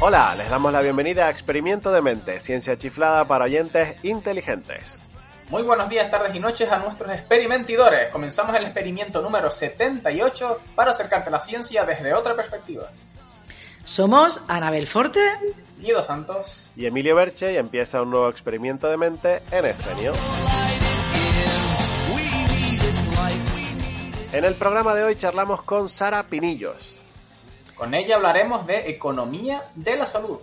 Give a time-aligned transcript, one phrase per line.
[0.00, 4.84] Hola, les damos la bienvenida a Experimento de Mente, ciencia chiflada para oyentes inteligentes.
[5.48, 8.08] Muy buenos días, tardes y noches a nuestros experimentidores.
[8.10, 12.84] Comenzamos el experimento número 78 para acercarte a la ciencia desde otra perspectiva.
[13.82, 15.18] Somos Anabel Forte,
[15.80, 20.12] Guido Santos Y Emilio Berche y empieza un nuevo experimento de mente en Escenio.
[24.30, 26.97] En el programa de hoy charlamos con Sara Pinillos.
[27.78, 30.38] Con ella hablaremos de economía de la salud.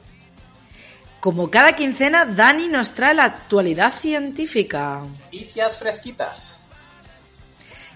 [1.20, 5.02] Como cada quincena, Dani nos trae la actualidad científica.
[5.02, 6.62] Noticias fresquitas.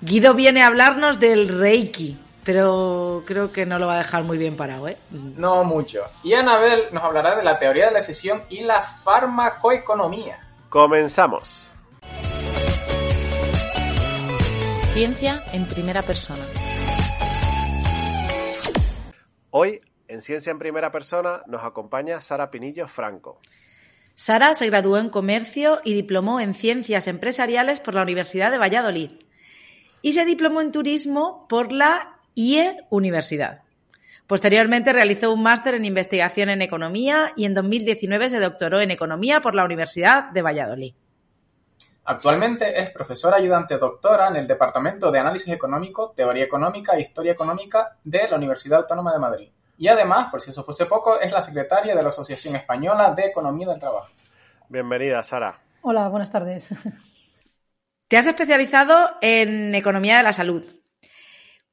[0.01, 4.37] Guido viene a hablarnos del Reiki, pero creo que no lo va a dejar muy
[4.37, 4.97] bien parado, ¿eh?
[5.11, 6.03] No mucho.
[6.23, 10.39] Y Anabel nos hablará de la teoría de la decisión y la farmacoeconomía.
[10.69, 11.67] Comenzamos.
[14.93, 16.43] Ciencia en primera persona.
[19.51, 23.39] Hoy, en Ciencia en Primera Persona, nos acompaña Sara Pinillos Franco.
[24.13, 29.11] Sara se graduó en Comercio y diplomó en Ciencias Empresariales por la Universidad de Valladolid.
[30.03, 33.63] Y se diplomó en Turismo por la IE Universidad.
[34.27, 39.41] Posteriormente realizó un máster en Investigación en Economía y en 2019 se doctoró en Economía
[39.41, 40.93] por la Universidad de Valladolid.
[42.09, 47.33] Actualmente es profesora ayudante doctora en el Departamento de Análisis Económico, Teoría Económica e Historia
[47.33, 49.49] Económica de la Universidad Autónoma de Madrid.
[49.77, 53.25] Y además, por si eso fuese poco, es la secretaria de la Asociación Española de
[53.25, 54.09] Economía del Trabajo.
[54.69, 55.59] Bienvenida, Sara.
[55.81, 56.69] Hola, buenas tardes.
[58.07, 60.65] Te has especializado en Economía de la Salud.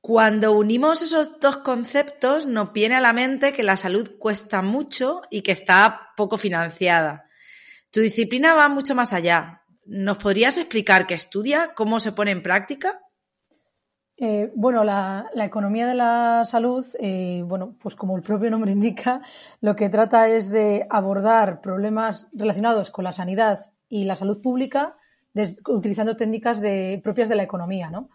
[0.03, 5.23] Cuando unimos esos dos conceptos, nos viene a la mente que la salud cuesta mucho
[5.31, 7.31] y que está poco financiada.
[7.91, 9.63] Tu disciplina va mucho más allá.
[9.87, 13.01] ¿Nos podrías explicar qué estudia, cómo se pone en práctica?
[14.17, 19.23] Eh, bueno, la, economía de la salud, eh, bueno, pues como el propio nombre indica,
[19.61, 24.97] lo que trata es de abordar problemas relacionados con la sanidad y la salud pública
[25.69, 28.09] utilizando técnicas de, propias de la economía, ¿no?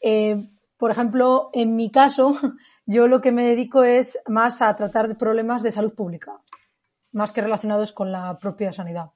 [0.00, 0.48] Eh,
[0.78, 2.36] por ejemplo, en mi caso,
[2.86, 6.40] yo lo que me dedico es más a tratar de problemas de salud pública,
[7.12, 9.10] más que relacionados con la propia sanidad.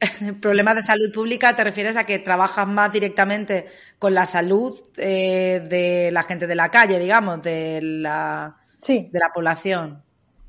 [0.40, 3.66] Problemas de salud pública, ¿te refieres a que trabajas más directamente
[3.98, 9.18] con la salud eh, de la gente de la calle, digamos, de la, Sí, de
[9.18, 10.02] la población?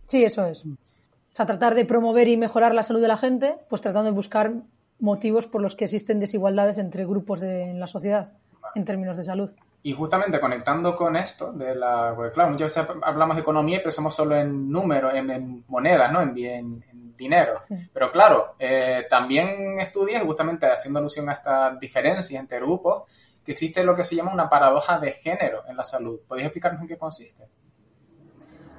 [0.07, 0.65] Sí, eso es.
[0.65, 4.15] O sea, tratar de promover y mejorar la salud de la gente, pues tratando de
[4.15, 4.53] buscar
[4.99, 8.33] motivos por los que existen desigualdades entre grupos de, en la sociedad
[8.75, 9.51] en términos de salud.
[9.83, 13.81] Y justamente conectando con esto, de la, porque claro, muchas veces hablamos de economía y
[13.81, 16.21] pensamos solo en números, en, en monedas, ¿no?
[16.21, 17.59] En, bien- en dinero.
[17.67, 17.75] Sí.
[17.91, 23.03] Pero claro, eh, también estudias, justamente haciendo alusión a esta diferencia entre grupos,
[23.43, 26.19] que existe lo que se llama una paradoja de género en la salud.
[26.27, 27.47] ¿Podéis explicarnos en qué consiste?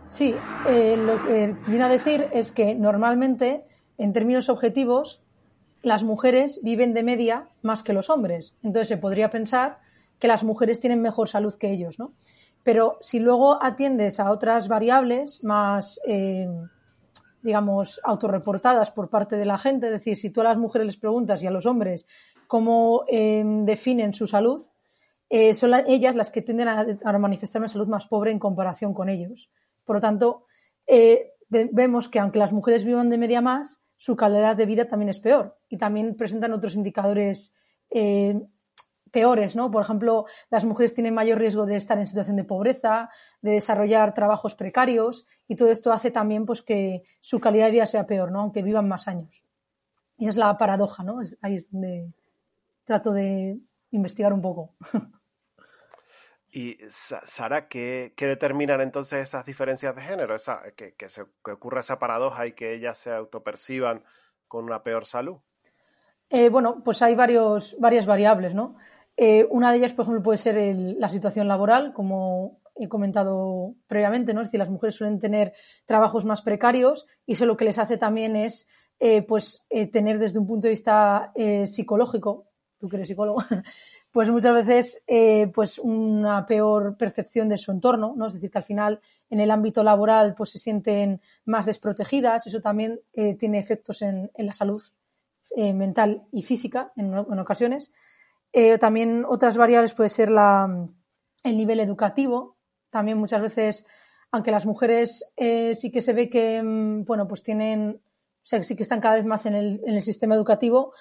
[0.06, 0.36] Sí,
[0.68, 3.64] eh, lo que viene a decir es que normalmente,
[3.98, 5.22] en términos objetivos,
[5.82, 8.54] las mujeres viven de media más que los hombres.
[8.62, 9.78] Entonces se podría pensar
[10.22, 12.12] que las mujeres tienen mejor salud que ellos, ¿no?
[12.62, 16.48] Pero si luego atiendes a otras variables más, eh,
[17.42, 20.96] digamos, autorreportadas por parte de la gente, es decir, si tú a las mujeres les
[20.96, 22.06] preguntas y a los hombres
[22.46, 24.60] cómo eh, definen su salud,
[25.28, 28.94] eh, son la- ellas las que tienden a, manifestar una salud más pobre en comparación
[28.94, 29.50] con ellos.
[29.84, 30.46] Por lo tanto,
[30.86, 31.32] ve-
[31.72, 35.18] vemos que aunque las mujeres vivan de media más, su calidad de vida también es
[35.18, 37.52] peor y también presentan otros indicadores
[39.12, 39.70] peores, ¿no?
[39.70, 43.10] Por ejemplo, las mujeres tienen mayor riesgo de estar en situación de pobreza,
[43.42, 47.86] de desarrollar trabajos precarios y todo esto hace también pues, que su calidad de vida
[47.86, 48.40] sea peor, ¿no?
[48.40, 49.44] Aunque vivan más años.
[50.18, 51.20] Y esa es la paradoja, ¿no?
[51.22, 52.12] Es- ahí es donde
[52.84, 53.58] trato de
[53.92, 54.74] investigar un poco.
[56.54, 60.34] Y Sa- Sara, ¿qué, qué determinan entonces esas diferencias de género?
[60.34, 64.04] Esa, que, que, se, que ocurra esa paradoja y que ellas se autoperciban
[64.48, 65.38] con una peor salud.
[66.28, 68.76] Eh, bueno, pues hay varios, varias variables, ¿no?
[69.16, 74.34] Eh, una de ellas, por ejemplo, puede ser la situación laboral, como he comentado previamente,
[74.34, 74.40] ¿no?
[74.40, 75.52] Es decir, las mujeres suelen tener
[75.84, 78.66] trabajos más precarios y eso lo que les hace también es,
[78.98, 82.46] eh, pues, eh, tener desde un punto de vista eh, psicológico,
[82.78, 83.38] tú que eres psicólogo,
[84.10, 88.26] pues muchas veces eh, pues una peor percepción de su entorno, ¿no?
[88.26, 89.00] Es decir, que al final
[89.30, 93.00] en el ámbito laboral pues se sienten más desprotegidas, eso también
[93.38, 94.82] tiene efectos en, la salud
[95.56, 97.92] mental y física en, ocasiones.
[98.80, 100.68] También otras variables puede ser la,
[101.42, 102.58] el nivel educativo,
[102.90, 103.86] también muchas veces,
[104.30, 105.24] aunque las mujeres
[105.74, 108.02] sí que se ve que, mm, bueno, pues tienen,
[108.42, 110.92] o sea, sí que están cada vez más en el, sistema educativo,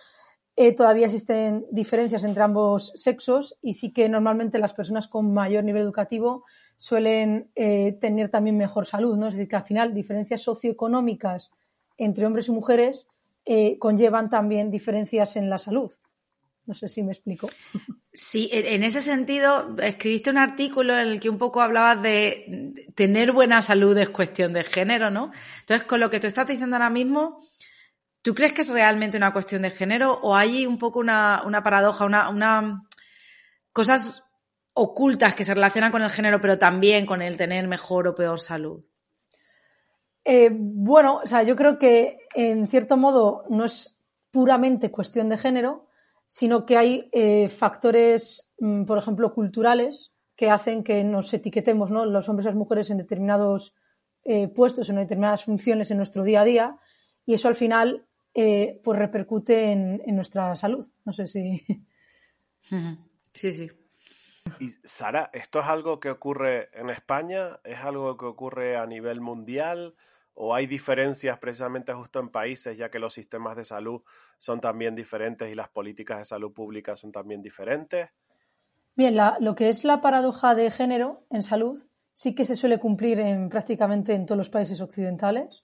[0.56, 5.63] eh, todavía existen diferencias entre ambos sexos y sí que normalmente las personas con mayor
[5.63, 6.44] nivel educativo
[6.75, 9.27] suelen eh, tener también mejor salud, ¿no?
[9.27, 11.51] Es decir, que al final diferencias socioeconómicas
[11.98, 13.07] entre hombres y mujeres
[13.45, 15.92] eh, conllevan también diferencias en la salud.
[16.65, 17.47] No sé si me explico.
[18.13, 23.31] Sí, en ese sentido, escribiste un artículo en el que un poco hablabas de tener
[23.31, 25.31] buena salud es cuestión de género, ¿no?
[25.61, 27.41] Entonces, con lo que tú estás diciendo ahora mismo,
[28.21, 32.05] ¿Tú crees que es realmente una cuestión de género o hay un poco una, paradoja,
[32.05, 32.83] una,
[33.73, 34.25] cosas
[34.73, 38.39] ocultas que se relacionan con el género, pero también con el tener mejor o peor
[38.39, 38.83] salud?
[40.23, 43.97] Eh, bueno, o sea, yo creo que en cierto modo no es
[44.29, 45.87] puramente cuestión de género,
[46.31, 52.05] sino que hay eh, factores, mm, por ejemplo, culturales que hacen que nos etiquetemos, ¿no?
[52.05, 53.75] Los hombres y las mujeres en determinados
[54.23, 56.79] eh, puestos, en determinadas funciones en nuestro día a día,
[57.25, 60.85] y eso al final eh, pues repercute en, nuestra salud.
[61.05, 61.61] No sé si.
[63.33, 63.71] Sí, sí.
[64.59, 67.59] Y Sara, ¿esto es algo que ocurre en España?
[67.63, 69.95] ¿Es algo que ocurre a nivel mundial?
[70.33, 74.01] ¿O hay diferencias precisamente justo en países, ya que los sistemas de salud
[74.37, 78.09] son también diferentes y las políticas de salud pública son también diferentes?
[78.95, 81.79] Bien, lo que es la paradoja de género en salud
[82.13, 85.63] sí que se suele cumplir en prácticamente en todos los países occidentales.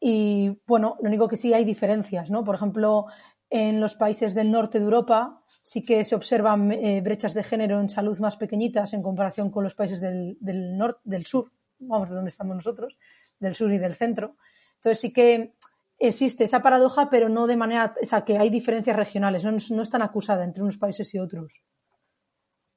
[0.00, 2.42] Y bueno, lo único que sí hay diferencias, ¿no?
[2.42, 3.06] Por ejemplo,
[3.50, 7.80] en los países del norte de Europa sí que se observan eh, brechas de género
[7.80, 12.08] en salud más pequeñitas en comparación con los países del, del, norte, del sur, vamos,
[12.08, 12.96] de donde estamos nosotros,
[13.40, 14.36] del sur y del centro.
[14.76, 15.54] Entonces sí que
[15.98, 19.90] existe esa paradoja, pero no de manera, o sea, que hay diferencias regionales, no, es
[19.90, 21.62] tan acusada entre unos países y otros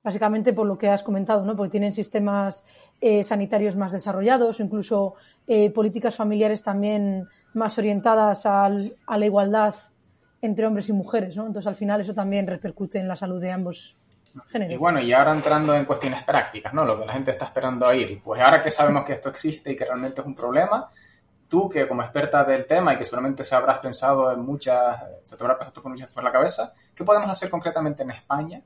[0.03, 1.55] básicamente por lo que has comentado, ¿no?
[1.55, 2.65] porque tienen sistemas
[2.99, 5.15] eh, sanitarios más desarrollados, incluso
[5.47, 9.73] eh, políticas familiares también más orientadas a la igualdad
[10.41, 11.37] entre hombres y mujeres.
[11.37, 11.47] ¿no?
[11.47, 13.97] Entonces, al final, eso también repercute en la salud de ambos
[14.53, 16.85] Y bueno, y ahora entrando en cuestiones prácticas, ¿no?
[16.85, 18.21] lo que la gente está esperando a ir.
[18.23, 20.89] Pues ahora que sabemos que esto existe y que realmente es un problema,
[21.47, 25.37] tú que como experta del tema y que seguramente se habrás pensado en muchas, se
[25.37, 28.61] te habrá pasado muchas por la cabeza, ¿qué podemos hacer concretamente en España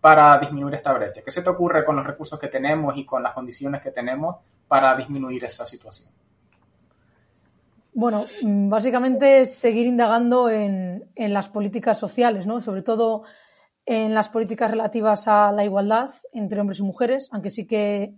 [0.00, 1.22] para disminuir esta brecha?
[1.24, 4.36] ¿Qué se te ocurre con los recursos que tenemos y con las condiciones que tenemos
[4.66, 6.10] para disminuir esa situación?
[7.94, 12.60] Bueno, mm, básicamente seguir indagando en, en, las políticas sociales, ¿no?
[12.60, 13.22] Sobre todo
[13.84, 18.14] en las políticas relativas a la igualdad entre hombres y mujeres, aunque sí que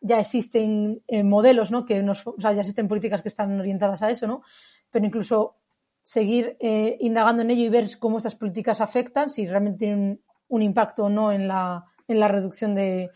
[0.00, 1.84] ya existen eh, modelos, ¿no?
[1.84, 4.42] Que nos, o sea, ya existen políticas que están orientadas a eso, ¿no?
[4.90, 5.56] Pero incluso
[6.02, 10.62] seguir eh, indagando en ello y ver cómo estas políticas afectan, si realmente tienen un,
[10.62, 13.10] impacto o no en la, en la reducción de,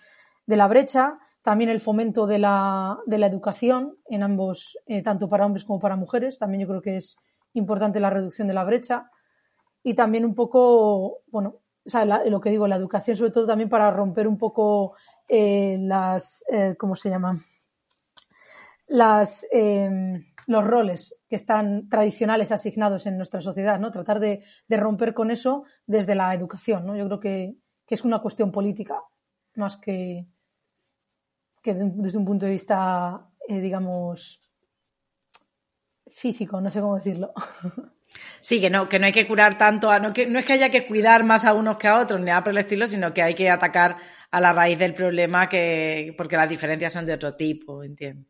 [0.47, 1.19] de, la brecha.
[1.43, 5.79] También el fomento de la, de la educación en ambos, eh, tanto para hombres como
[5.79, 6.39] para mujeres.
[6.39, 7.17] También yo creo que es
[7.53, 9.11] importante la reducción de la brecha.
[9.83, 13.69] Y también un poco, bueno, o sea, lo que digo, la educación sobre todo también
[13.69, 14.95] para romper un poco
[15.29, 17.43] eh, las, eh, ¿cómo se llaman?
[18.87, 23.91] Las, em, los roles que están tradicionales asignados en nuestra sociedad, ¿no?
[23.91, 26.97] Tratar de, romper con eso desde la educación, ¿no?
[26.97, 27.57] Yo creo que,
[27.89, 29.03] es una cuestión política
[29.57, 30.25] más que,
[31.61, 34.41] que desde un punto de vista, eh, digamos,
[36.07, 37.33] físico, no sé cómo decirlo.
[38.41, 40.71] Sí, que no, que no hay que curar tanto, no, que, no es que haya
[40.71, 43.23] que cuidar más a unos que a otros, ni nada por el estilo, sino que
[43.23, 43.97] hay que atacar
[44.31, 48.30] a la raíz del problema que, porque las diferencias son de otro tipo, entiendo.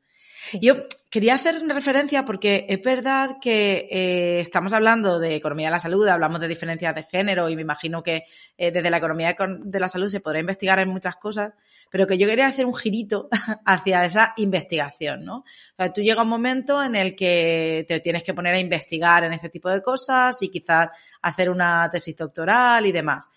[0.61, 0.75] Yo
[1.11, 6.07] quería hacer referencia porque es verdad que eh, estamos hablando de economía de la salud,
[6.09, 8.25] hablamos de diferencias de género y me imagino que
[8.57, 11.53] eh, desde la economía de la salud se podrá investigar en muchas cosas,
[11.91, 13.29] pero que yo quería hacer un girito
[13.65, 15.39] hacia esa investigación, ¿no?
[15.39, 15.45] O
[15.77, 19.33] sea, tú llega un momento en el que te tienes que poner a investigar en
[19.33, 20.89] este tipo de cosas y quizás
[21.23, 23.29] hacer una tesis doctoral y demás.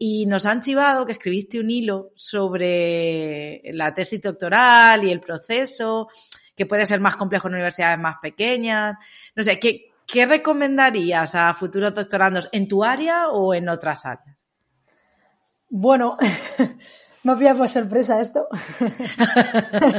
[0.00, 6.08] Y nos han chivado que escribiste un hilo sobre la tesis doctoral y el proceso
[6.58, 8.96] que puede ser más complejo en universidades más pequeñas.
[9.36, 14.36] No sé, ¿qué, qué recomendarías a futuros doctorandos en tu área o en otras áreas?
[15.70, 16.16] Bueno,
[17.22, 18.48] me ha pillado por sorpresa esto.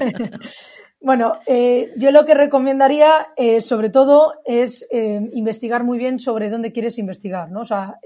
[0.99, 6.49] bueno, eh, yo lo que recomendaría, eh, sobre todo, es eh, investigar muy bien sobre
[6.49, 7.61] dónde quieres investigar, ¿no?
[7.61, 7.99] O sea,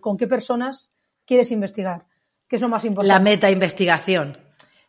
[0.00, 0.94] con qué personas
[1.26, 2.06] quieres investigar,
[2.48, 3.12] que es lo más importante.
[3.12, 4.43] La meta investigación.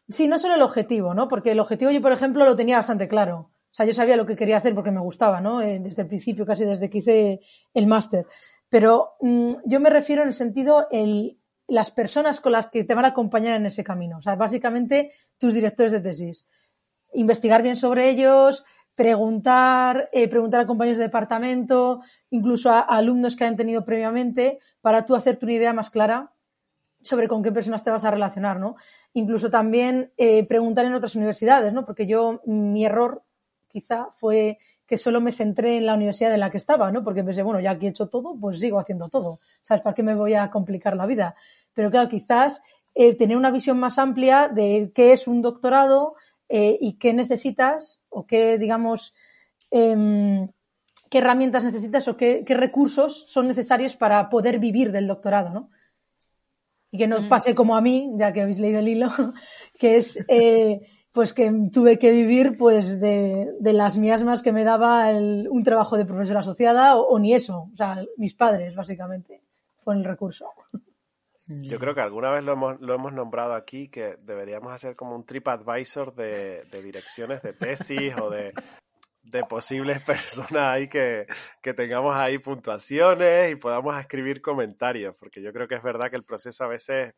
[0.07, 1.27] Sí, no solo el objetivo, ¿no?
[1.27, 3.51] Porque el objetivo yo, por ejemplo, lo tenía bastante claro.
[3.71, 5.61] O sea, yo sabía lo que quería hacer porque me gustaba, ¿no?
[5.61, 7.39] Eh, desde el principio, casi desde que hice
[7.73, 8.25] el máster.
[8.69, 12.95] Pero mm, yo me refiero en el sentido el, las personas con las que te
[12.95, 14.17] van a acompañar en ese camino.
[14.17, 16.45] O sea, básicamente tus directores de tesis.
[17.13, 18.63] Investigar bien sobre ellos,
[18.95, 25.05] preguntar, eh, preguntar a compañeros de departamento, incluso a, alumnos que han tenido previamente, para
[25.05, 26.34] tú hacerte una idea más clara
[27.05, 28.75] sobre con qué personas te vas a relacionar, ¿no?
[29.13, 31.85] Incluso también eh, preguntar en otras universidades, ¿no?
[31.85, 33.23] Porque yo, mi error
[33.67, 37.03] quizá fue que solo me centré en la universidad en la que estaba, ¿no?
[37.03, 39.39] Porque pensé, bueno, ya que he hecho todo, pues sigo haciendo todo.
[39.61, 39.81] ¿Sabes?
[39.81, 41.35] ¿Para qué me voy a complicar la vida?
[41.73, 42.61] Pero claro, quizás
[42.93, 46.15] eh, tener una visión más amplia de qué es un doctorado
[46.49, 49.13] eh, y qué necesitas o qué, digamos,
[49.71, 50.47] em,
[51.09, 55.69] qué herramientas necesitas o qué, recursos son necesarios para poder vivir del doctorado, ¿no?
[56.95, 57.27] Y que no mm.
[57.27, 59.09] pase como a mí, ya que habéis leído el hilo,
[59.77, 60.79] que es eh,
[61.11, 66.05] pues que tuve que vivir pues de, las miasmas que me daba un trabajo de
[66.05, 69.41] profesora asociada o, ni eso, o sea, mis padres básicamente
[69.83, 70.49] fue el recurso.
[71.47, 75.15] Yo creo que alguna vez lo hemos, lo hemos nombrado aquí que deberíamos hacer como
[75.15, 78.53] un trip advisor de, direcciones de tesis o de,
[79.49, 81.25] posibles personas ahí que,
[81.61, 86.15] que, tengamos ahí puntuaciones y podamos escribir comentarios, porque yo creo que es verdad que
[86.15, 87.13] el proceso a veces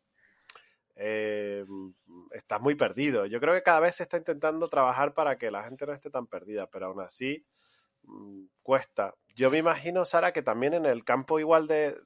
[0.96, 1.64] eh,
[2.32, 3.24] estás muy perdido.
[3.26, 6.10] Yo creo que cada vez se está intentando trabajar para que la gente no esté
[6.10, 7.46] tan perdida, pero aún así
[8.02, 9.14] mm, cuesta.
[9.36, 11.96] Yo me imagino, Sara, que también en el campo igual de,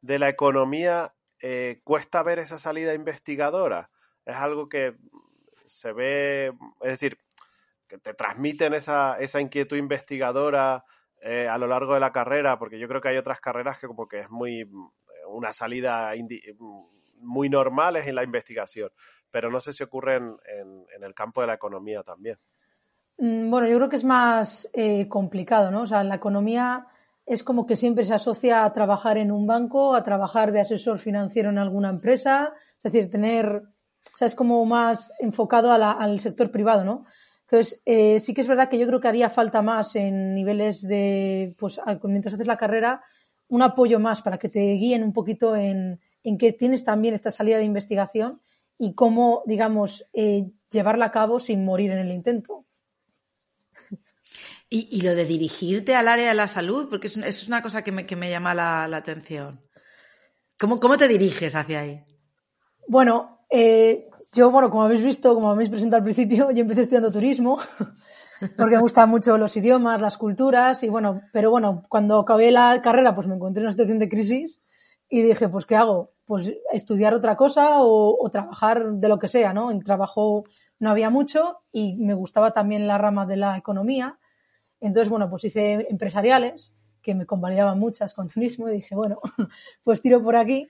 [0.00, 3.90] de la economía eh, cuesta ver esa salida investigadora.
[4.24, 4.96] Es algo que
[5.66, 7.18] se ve, es decir,
[7.98, 10.84] te transmiten esa, esa inquietud investigadora
[11.20, 13.86] eh, a lo largo de la carrera, porque yo creo que hay otras carreras que
[13.86, 14.68] como que es muy
[15.26, 16.12] una salida
[17.20, 18.90] muy normales en la investigación,
[19.30, 20.36] pero no sé si ocurre en,
[21.02, 22.36] el campo de la economía también.
[23.18, 25.82] Mm, bueno, yo creo que es más eh, complicado, ¿no?
[25.82, 26.86] O sea, la economía
[27.26, 30.98] es como que siempre se asocia a trabajar en un banco, a trabajar de asesor
[30.98, 36.50] financiero en alguna empresa, es decir, tener, o sea, es como más enfocado al sector
[36.50, 37.06] privado, ¿no?
[37.46, 40.80] Entonces, eh, sí que es verdad que yo creo que haría falta más en niveles
[40.82, 43.02] de, pues, mientras haces la carrera,
[43.48, 47.30] un apoyo más para que te guíen un poquito en, en que tienes también esta
[47.30, 48.40] salida de investigación
[48.78, 52.64] y cómo, digamos, eh, llevarla a cabo sin morir en el intento.
[54.70, 57.92] Y, lo de dirigirte al área de la salud, porque es, es una cosa que
[57.92, 59.60] me, que me llama la, atención.
[60.58, 62.04] ¿Cómo, ¿Cómo, te diriges hacia ahí?
[62.88, 67.10] Bueno, eh, yo, bueno, como habéis visto, como habéis presentado al principio, yo empecé estudiando
[67.10, 67.58] turismo,
[68.56, 72.82] porque me gustan mucho los idiomas, las culturas, y bueno, pero bueno, cuando acabé la
[72.82, 74.60] carrera, pues me encontré en una situación de crisis
[75.08, 76.12] y dije, pues, ¿qué hago?
[76.24, 79.70] Pues estudiar otra cosa o, trabajar de lo que sea, ¿no?
[79.70, 80.44] En trabajo
[80.78, 84.18] no había mucho y me gustaba también la rama de la economía.
[84.80, 89.20] Entonces, bueno, pues hice empresariales, que me convalidaban muchas con turismo y dije, bueno,
[89.84, 90.68] pues tiro por aquí.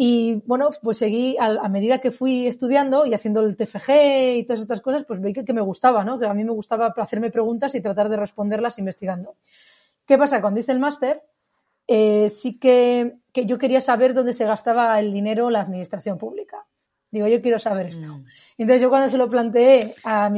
[0.00, 4.60] Y bueno, pues seguí a, medida que fui estudiando y haciendo el TFG y todas
[4.60, 6.20] estas cosas, pues veí que, que, me gustaba, ¿no?
[6.20, 9.34] Que a mí me gustaba hacerme preguntas y tratar de responderlas investigando.
[10.06, 10.40] ¿Qué pasa?
[10.40, 11.24] Cuando hice el máster,
[11.88, 16.66] eh, sí que, yo quería saber dónde se gastaba el dinero la administración pública.
[17.10, 18.06] Digo, yo quiero saber esto.
[18.06, 18.24] Mm.
[18.58, 20.30] Entonces yo cuando se lo planteé a,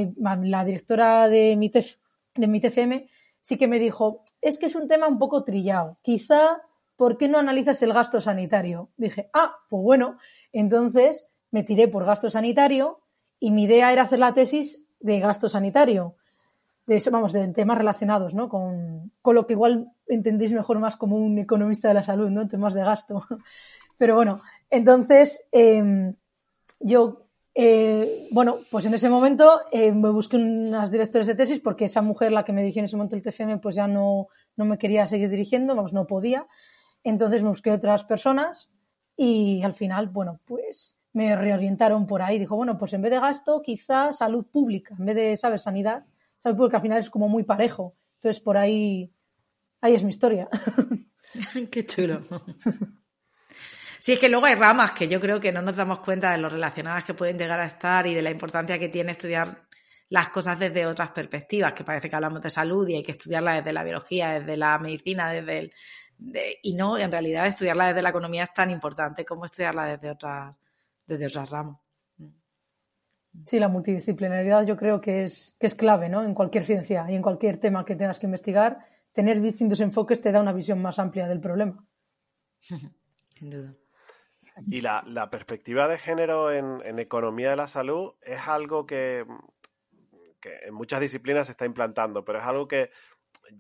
[0.43, 3.09] la directora de mi, de mi TFM,
[3.43, 5.99] sí que me dijo, es que es un tema un poco trillado.
[6.02, 6.62] Quizá,
[7.00, 8.90] ¿por qué no analizas el gasto sanitario?
[8.99, 10.19] Dije, ah, pues bueno.
[10.52, 13.00] Entonces me tiré por gasto sanitario
[13.38, 16.16] y mi idea era hacer la tesis de gasto sanitario
[16.85, 18.50] de eso, vamos, de temas relacionados, ¿no?
[18.50, 22.47] Con, lo que igual entendéis mejor más como un economista de la salud, ¿no?
[22.49, 23.25] Temas de gasto.
[23.97, 26.16] Pero bueno, entonces em,
[26.80, 31.87] yo, eh, bueno, pues en ese momento eh, me busqué unas directores de tesis porque
[31.87, 34.66] esa mujer, la que me dirigió en ese momento el TFM, pues ya no, no
[34.66, 36.47] me quería seguir dirigiendo, vamos, no podía.
[37.04, 38.71] Entonces busqué otras personas
[39.16, 42.38] y al final, bueno, pues me reorientaron por ahí.
[42.38, 46.04] Dijo, bueno, pues en vez de gasto, quizá salud pública, en vez de, ¿sabes?, sanidad
[46.40, 46.59] ¿sabes?
[46.59, 47.97] Porque al final es como muy parejo.
[48.16, 49.12] Entonces, por ahí,
[49.80, 50.49] ahí es mi historia.
[51.71, 52.23] Qué chulo.
[54.00, 56.38] Sí, es que luego hay ramas que yo creo que no nos damos cuenta de
[56.38, 59.66] lo relacionadas que pueden llegar a estar y de la importancia que tiene estudiar
[60.09, 63.57] las cosas desde otras perspectivas, que parece que hablamos de salud y hay que estudiarla
[63.57, 65.75] desde la biología, desde la medicina, desde el...
[66.62, 70.55] y no, en realidad estudiarla desde la economía es tan importante como estudiarla desde otras,
[71.07, 71.79] desde otras ramas.
[73.47, 76.25] Sí, la multidisciplinaridad yo creo que es, que es clave ¿no?
[76.25, 78.85] en cualquier ciencia y en cualquier tema que tengas que investigar.
[79.12, 81.85] Tener distintos enfoques te da una visión más amplia del problema.
[82.61, 83.75] Sin duda.
[84.67, 89.25] Y la, perspectiva de género en, economía de la salud es algo que,
[90.41, 92.91] que, en muchas disciplinas se está implantando, pero es algo que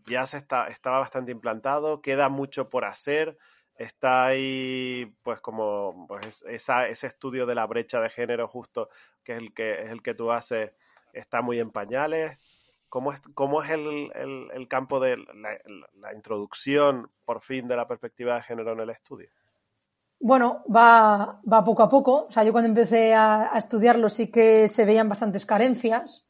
[0.06, 3.38] ya se está, estaba bastante implantado, queda mucho por hacer,
[3.76, 8.90] está ahí pues como pues ese estudio de la brecha de género justo
[9.24, 10.72] que es el que es el que tú haces
[11.12, 12.38] está muy en pañales.
[12.88, 14.10] Cómo es cómo es el,
[14.52, 19.30] el, campo de la, introducción por fin de la perspectiva de género en el estudio
[20.18, 22.26] bueno va, va poco a poco.
[22.26, 26.26] O sea yo cuando empecé a, estudiarlo sí que se veían bastantes carencias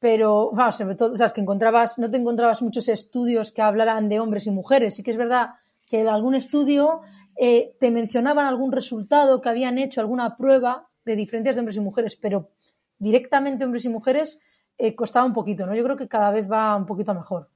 [0.00, 4.08] pero sobre todo o sea, es que encontrabas no te encontrabas muchos estudios que hablaran
[4.08, 5.50] de hombres y mujeres sí que es verdad
[5.88, 7.02] que en algún estudio
[7.42, 11.80] eh, te mencionaban algún resultado que habían hecho, alguna prueba de diferencias de hombres y
[11.80, 12.50] mujeres, pero
[12.98, 14.38] directamente hombres y mujeres
[14.76, 15.74] eh, costaba un poquito, ¿no?
[15.74, 17.48] Yo creo que cada vez va un poquito mejor.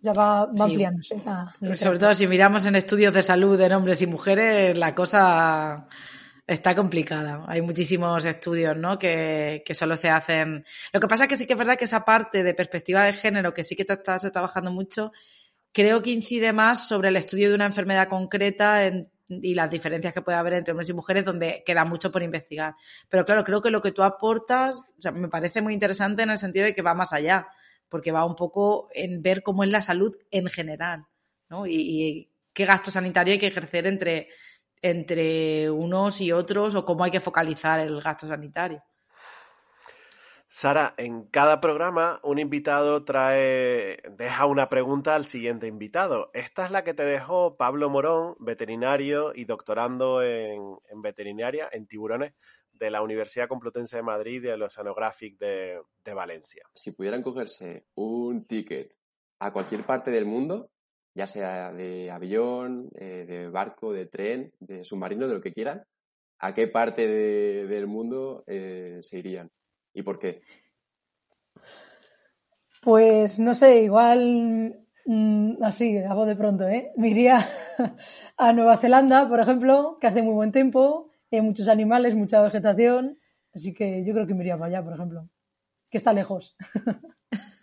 [0.00, 1.20] Ya va, ampliándose.
[1.74, 5.88] Sobre todo si miramos en estudios de salud en hombres y mujeres, la cosa
[6.46, 7.44] está complicada.
[7.48, 8.98] Hay muchísimos estudios, ¿no?
[8.98, 10.64] Que, que, solo se hacen.
[10.92, 13.14] Lo que pasa es que sí que es verdad que esa parte de perspectiva de
[13.14, 15.12] género, que sí que te estás trabajando mucho,
[15.74, 18.80] creo que incide más sobre el estudio de una enfermedad concreta
[19.28, 22.76] y las diferencias que puede haber entre hombres y mujeres, donde queda mucho por investigar.
[23.08, 26.64] Pero claro, creo que lo que tú aportas me parece muy interesante en el sentido
[26.64, 27.48] de que va más allá,
[27.88, 31.06] porque va un poco en ver cómo es la salud en general,
[31.48, 31.66] ¿no?
[31.66, 34.28] Y, qué gasto sanitario hay que ejercer entre,
[34.84, 38.82] entre unos y otros o cómo hay que focalizar el gasto sanitario.
[40.46, 46.30] Sara, en cada programa un invitado trae, deja una pregunta al siguiente invitado.
[46.34, 52.34] Esta es la que te dejó Pablo Morón, veterinario y doctorando en, veterinaria en tiburones
[52.74, 56.62] de la Universidad Complutense de Madrid y del Oceanographic de, de Valencia.
[56.74, 58.94] Si pudieran cogerse un ticket
[59.38, 60.70] a cualquier parte del mundo,
[61.14, 65.84] ya sea de avión, eh, de barco, de tren, de submarino, de lo que quieran,
[66.40, 69.50] ¿a qué parte del mundo eh, se irían?
[69.94, 70.42] ¿Y por qué?
[72.82, 76.92] Pues no sé, igual mm, así, hago de pronto, ¿eh?
[76.96, 77.38] Me iría
[78.36, 83.18] a Nueva Zelanda, por ejemplo, que hace muy buen tiempo, hay muchos animales, mucha vegetación,
[83.54, 85.28] así que yo creo que me iría para allá, por ejemplo,
[85.90, 86.56] que está lejos.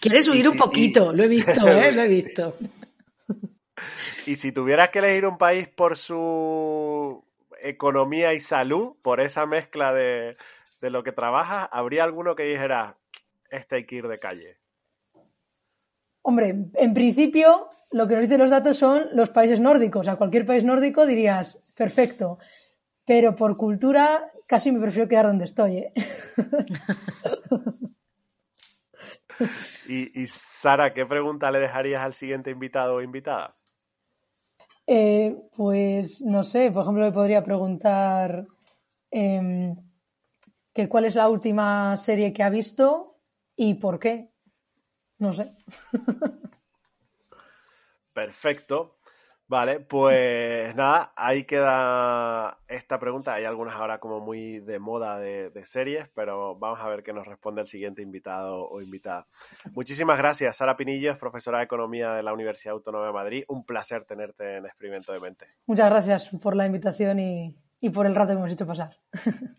[0.00, 1.92] Quieres huir un poquito, lo he visto, ¿eh?
[1.92, 2.52] Lo he visto.
[4.26, 7.24] Y si tuvieras que elegir un país por su
[7.62, 10.36] economía y salud, por esa mezcla de,
[10.80, 12.98] de lo que trabajas, ¿habría alguno que dijera,
[13.50, 14.58] este hay que ir de calle?
[16.22, 20.06] Hombre, en principio, lo que nos dicen los datos son los países nórdicos.
[20.06, 22.38] A cualquier país nórdico dirías, perfecto.
[23.04, 25.78] Pero por cultura, casi me prefiero quedar donde estoy.
[25.78, 25.92] ¿eh?
[29.88, 33.56] y, Sara, ¿qué pregunta le dejarías al siguiente invitado o invitada?
[34.86, 38.46] Eh, pues no sé, por ejemplo, le podría preguntar.
[39.10, 39.76] Em,
[40.72, 43.18] que cuál es la última serie que ha visto
[43.56, 44.30] y por qué.
[45.18, 45.52] No sé.
[48.12, 48.99] Perfecto.
[49.50, 53.34] Vale, pues nada, ahí queda esta pregunta.
[53.34, 57.26] Hay algunas ahora como muy de moda de, series, pero vamos a ver qué nos
[57.26, 59.26] responde el siguiente invitado o invitada.
[59.72, 63.44] Muchísimas gracias, Sara Pinillos, profesora de Economía de la Universidad Autónoma de Madrid.
[63.48, 65.46] Un placer tenerte en Experimento de Mente.
[65.66, 68.98] Muchas gracias por la invitación y, y por el rato que hemos hecho pasar.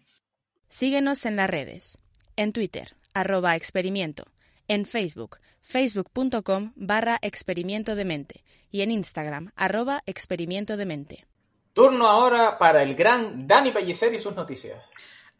[0.69, 1.99] Síguenos en las redes.
[2.37, 4.23] En Twitter, arroba experimento.
[4.69, 8.43] En Facebook, facebook.com barra experimento de mente.
[8.71, 11.25] Y en Instagram, arroba experimento de mente.
[11.73, 14.77] Turno ahora para el gran Dani Pellicer y sus noticias.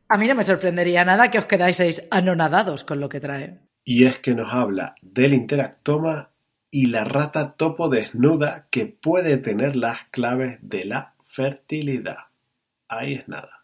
[0.08, 3.60] A mí no me sorprendería nada que os quedáis anonadados con lo que trae.
[3.84, 6.32] Y es que nos habla del interactoma
[6.70, 12.18] y la rata topo desnuda que puede tener las claves de la fertilidad.
[12.88, 13.62] Ahí es nada.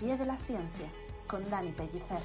[0.00, 0.86] pie de la ciencia
[1.30, 2.18] con Dani Pellicer.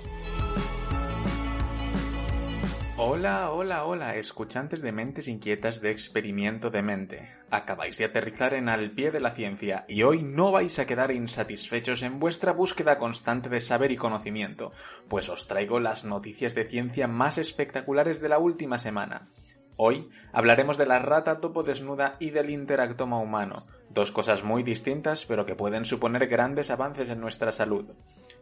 [2.98, 7.30] Hola, hola, hola, escuchantes de mentes inquietas de experimento de mente.
[7.52, 11.12] Acabáis de aterrizar en Al pie de la ciencia y hoy no vais a quedar
[11.12, 14.72] insatisfechos en vuestra búsqueda constante de saber y conocimiento,
[15.08, 19.30] pues os traigo las noticias de ciencia más espectaculares de la última semana.
[19.78, 25.26] Hoy hablaremos de la rata topo desnuda y del interactoma humano, dos cosas muy distintas
[25.26, 27.86] pero que pueden suponer grandes avances en nuestra salud.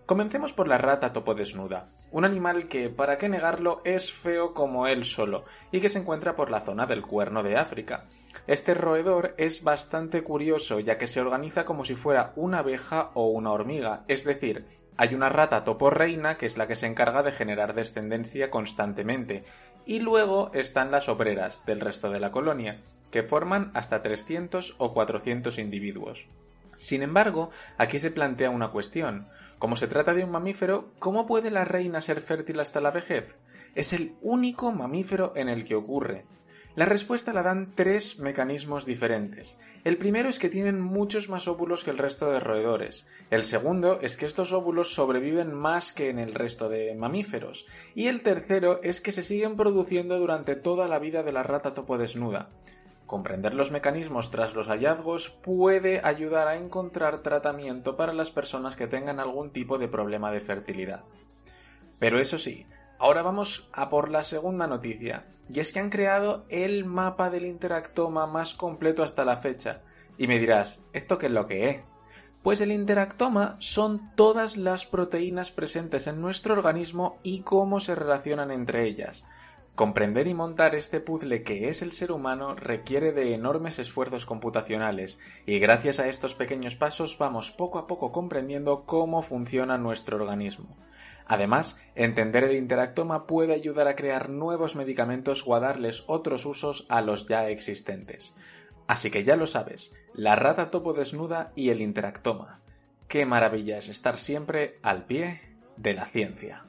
[0.05, 4.85] Comencemos por la rata topo desnuda, un animal que, para qué negarlo, es feo como
[4.85, 8.05] él solo y que se encuentra por la zona del cuerno de África.
[8.45, 13.27] Este roedor es bastante curioso ya que se organiza como si fuera una abeja o
[13.27, 14.65] una hormiga, es decir,
[14.97, 19.45] hay una rata topo reina que es la que se encarga de generar descendencia constantemente
[19.85, 24.93] y luego están las obreras del resto de la colonia, que forman hasta 300 o
[24.93, 26.27] 400 individuos.
[26.75, 29.27] Sin embargo, aquí se plantea una cuestión.
[29.63, 33.39] Como se trata de un mamífero, ¿cómo puede la reina ser fértil hasta la vejez?
[33.75, 36.25] Es el único mamífero en el que ocurre.
[36.75, 39.57] La respuesta la dan tres mecanismos diferentes.
[39.85, 43.07] El primero es que tienen muchos más óvulos que el resto de roedores.
[43.29, 47.65] El segundo es que estos óvulos sobreviven más que en el resto de mamíferos.
[47.95, 51.73] Y el tercero es que se siguen produciendo durante toda la vida de la rata
[51.73, 52.49] topo desnuda.
[53.13, 58.87] Comprender los mecanismos tras los hallazgos puede ayudar a encontrar tratamiento para las personas que
[58.87, 61.03] tengan algún tipo de problema de fertilidad.
[61.99, 62.65] Pero eso sí,
[62.97, 67.45] ahora vamos a por la segunda noticia, y es que han creado el mapa del
[67.45, 69.83] interactoma más completo hasta la fecha.
[70.17, 71.83] Y me dirás, ¿esto qué es lo que es?
[72.41, 78.49] Pues el interactoma son todas las proteínas presentes en nuestro organismo y cómo se relacionan
[78.49, 79.23] entre ellas.
[79.75, 85.17] Comprender y montar este puzzle que es el ser humano requiere de enormes esfuerzos computacionales
[85.47, 90.77] y gracias a estos pequeños pasos vamos poco a poco comprendiendo cómo funciona nuestro organismo.
[91.25, 96.85] Además, entender el interactoma puede ayudar a crear nuevos medicamentos o a darles otros usos
[96.89, 98.35] a los ya existentes.
[98.85, 102.59] Así que ya lo sabes, la rata topo desnuda y el interactoma.
[103.07, 105.41] Qué maravilla es estar siempre al pie
[105.77, 106.63] de la ciencia.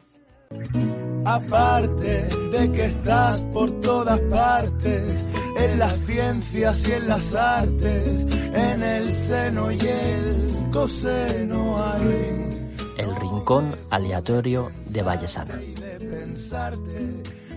[1.27, 8.83] Aparte de que estás por todas partes, en las ciencias y en las artes, en
[8.83, 12.71] el seno y el coseno hay.
[12.99, 15.61] El rincón aleatorio de Vallesana.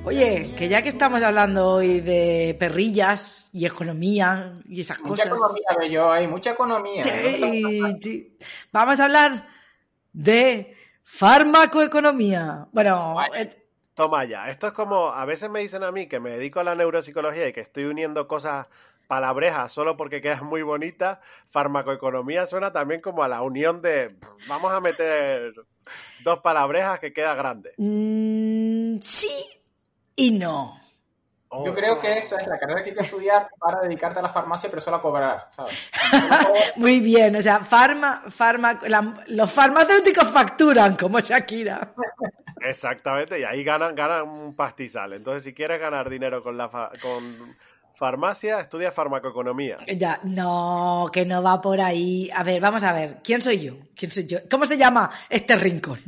[0.05, 5.37] Oye, que ya que estamos hablando hoy de perrillas y economía y esas Mucha cosas.
[5.37, 7.03] economía veo yo ahí, mucha economía.
[7.03, 8.37] Sí, sí.
[8.71, 9.45] Vamos a hablar
[10.13, 10.76] de
[11.07, 12.67] farmacoeconomía.
[12.73, 16.31] Bueno, eh, Toma ya, esto es como, a veces me dicen a mí que me
[16.31, 18.67] dedico a la neuropsicología y que estoy uniendo cosas
[19.07, 21.19] palabrejas solo porque quedan muy bonitas.
[21.49, 24.17] Farmacoeconomía suena también como a la unión de,
[24.47, 25.53] vamos a meter
[26.23, 27.71] dos palabrejas que queda grande.
[27.77, 29.29] mm, sí
[30.15, 30.77] y no.
[31.49, 34.21] Oh, Yo creo que eso es la carrera que hay que estudiar para dedicarte a
[34.21, 35.89] la farmacia, pero solo a cobrar, ¿sabes?
[36.75, 41.93] Muy bien, o sea, farma, farma, la- los farmacéuticos facturan como Shakira.
[42.61, 45.13] Exactamente, y ahí ganan, ganan un pastizal.
[45.13, 47.23] Entonces, si quieres ganar dinero con la fa- con
[47.95, 49.77] farmacia, estudia farmacoeconomía.
[49.95, 52.29] Ya, no, que no va por ahí.
[52.35, 53.73] A ver, vamos a ver, ¿quién soy yo?
[53.95, 54.39] ¿Quién soy yo?
[54.49, 55.99] ¿Cómo se llama este rincón?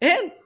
[0.00, 0.37] ¿Eh?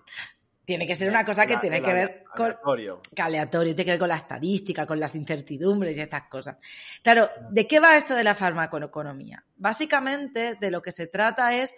[0.73, 3.03] Tiene que ser una cosa que La- tiene que ver con, aleatorio.
[3.15, 6.57] que aleatorio, tiene que ver con la estadística, con las incertidumbres y estas cosas.
[7.03, 9.45] Claro, ¿de qué va esto de la farmacoeconomía?
[9.57, 11.75] Básicamente de lo que se trata es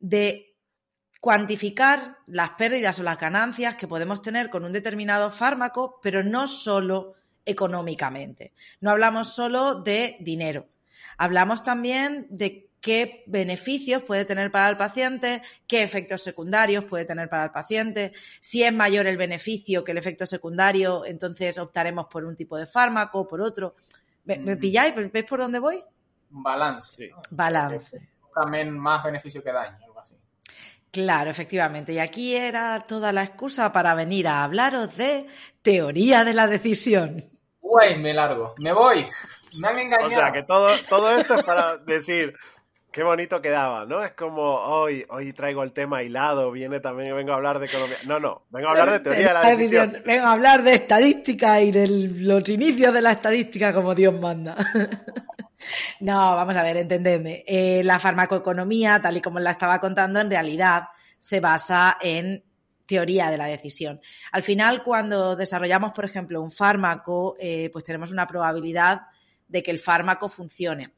[0.00, 0.54] de
[1.20, 6.46] cuantificar las pérdidas o las ganancias que podemos tener con un determinado fármaco, pero no
[6.46, 8.52] solo económicamente.
[8.80, 10.68] No hablamos solo de dinero.
[11.16, 17.28] Hablamos también de qué beneficios puede tener para el paciente, qué efectos secundarios puede tener
[17.28, 18.12] para el paciente.
[18.40, 22.66] Si es mayor el beneficio que el efecto secundario, entonces optaremos por un tipo de
[22.66, 23.74] fármaco, por otro.
[24.24, 24.94] ¿Me, me pilláis?
[24.94, 25.82] ¿Veis por dónde voy?
[26.30, 27.08] Balance.
[27.08, 27.22] ¿no?
[27.30, 28.00] Balance.
[28.50, 30.14] Men- más beneficio que daño, algo así.
[30.90, 31.92] Claro, efectivamente.
[31.92, 35.26] Y aquí era toda la excusa para venir a hablaros de
[35.62, 37.24] teoría de la decisión.
[37.60, 38.54] Uy, me largo.
[38.58, 39.06] Me voy.
[39.58, 40.06] Me han engañado.
[40.06, 42.34] O sea, que todo, todo esto es para decir
[42.98, 44.02] qué bonito quedaba, ¿no?
[44.02, 47.96] Es como hoy, hoy traigo el tema hilado, viene también, vengo a hablar de economía.
[48.08, 50.02] No, no, vengo a hablar de teoría de la decisión.
[50.04, 54.56] Vengo a hablar de estadística y de los inicios de la estadística como Dios manda.
[56.00, 57.42] No, vamos a ver, entendedme.
[57.44, 60.84] Eh, la farmacoeconomía, tal y como la estaba contando, en realidad
[61.18, 62.44] se basa en
[62.86, 64.00] teoría de la decisión.
[64.30, 69.00] Al final, cuando desarrollamos, por ejemplo, un fármaco, eh, pues tenemos una probabilidad
[69.48, 70.94] de que el fármaco funcione.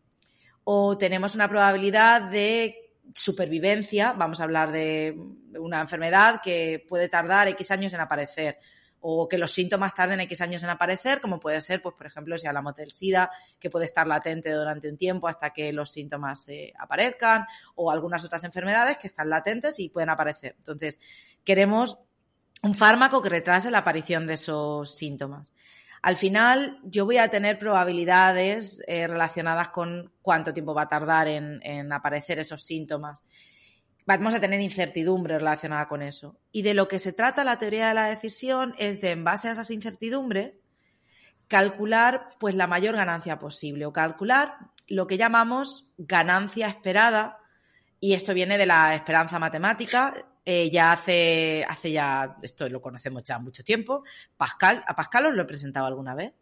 [0.73, 5.21] O tenemos una probabilidad de supervivencia, vamos a hablar de
[5.59, 8.57] una enfermedad que puede tardar X años en aparecer
[9.01, 12.39] o que los síntomas tarden X años en aparecer, como puede ser, pues, por ejemplo,
[12.39, 16.49] si hablamos del SIDA, que puede estar latente durante un tiempo hasta que los síntomas
[16.49, 20.55] eh, aparezcan, o algunas otras enfermedades que están latentes y pueden aparecer.
[20.57, 21.01] Entonces,
[21.43, 21.99] queremos
[22.63, 25.51] un fármaco que retrase la aparición de esos síntomas.
[26.03, 31.29] Al final, yo voy a tener probabilidades eh, relacionadas con cuánto tiempo va a tardar
[31.29, 33.23] en, en aparecer esos síntomas
[34.19, 36.37] vamos a tener incertidumbre relacionada con eso.
[36.53, 39.49] Y de lo que se trata la teoría de la decisión es de, en base
[39.49, 40.55] a esas incertidumbres,
[41.49, 44.57] calcular pues la mayor ganancia posible o calcular
[44.89, 47.39] lo que llamamos ganancia esperada
[48.01, 53.23] y esto viene de la esperanza matemática eh, ya hace, hace ya, esto lo conocemos
[53.25, 54.05] ya mucho tiempo,
[54.37, 56.33] Pascal, ¿a Pascal os lo he presentado alguna vez?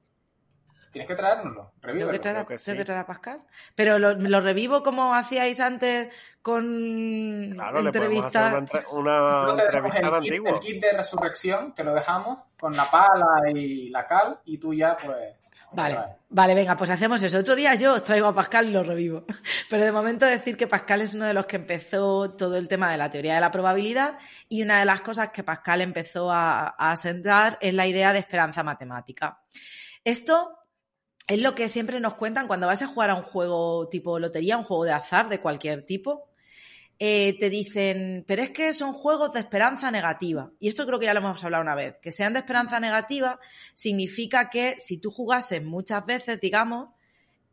[0.90, 1.72] Tienes que traérnoslo.
[1.82, 2.78] Tengo que, traer, a- creo que tengo sí.
[2.78, 3.42] que traer a Pascal.
[3.74, 6.08] Pero lo, lo revivo como hacíais antes
[6.40, 8.92] con Claro, le podemos hacer entrevistas.
[8.92, 10.50] una, una entrevista el kit, antigua.
[10.52, 14.72] el kit de resurrección, te lo dejamos con la pala y la cal, y tú
[14.72, 15.34] ya, pues.
[15.72, 15.98] Vale,
[16.30, 17.38] vale, venga, pues hacemos eso.
[17.38, 19.24] Otro día yo os traigo a Pascal y lo revivo.
[19.70, 22.90] Pero de momento decir que Pascal es uno de los que empezó todo el tema
[22.90, 26.68] de la teoría de la probabilidad y una de las cosas que Pascal empezó a,
[26.68, 29.42] a asentar es la idea de esperanza matemática.
[30.04, 30.58] Esto
[31.26, 34.56] es lo que siempre nos cuentan cuando vas a jugar a un juego tipo lotería,
[34.56, 36.27] un juego de azar de cualquier tipo.
[37.00, 40.50] Eh, te dicen, pero es que son juegos de esperanza negativa.
[40.58, 41.96] Y esto creo que ya lo hemos hablado una vez.
[42.02, 43.38] Que sean de esperanza negativa
[43.74, 46.88] significa que si tú jugases muchas veces, digamos,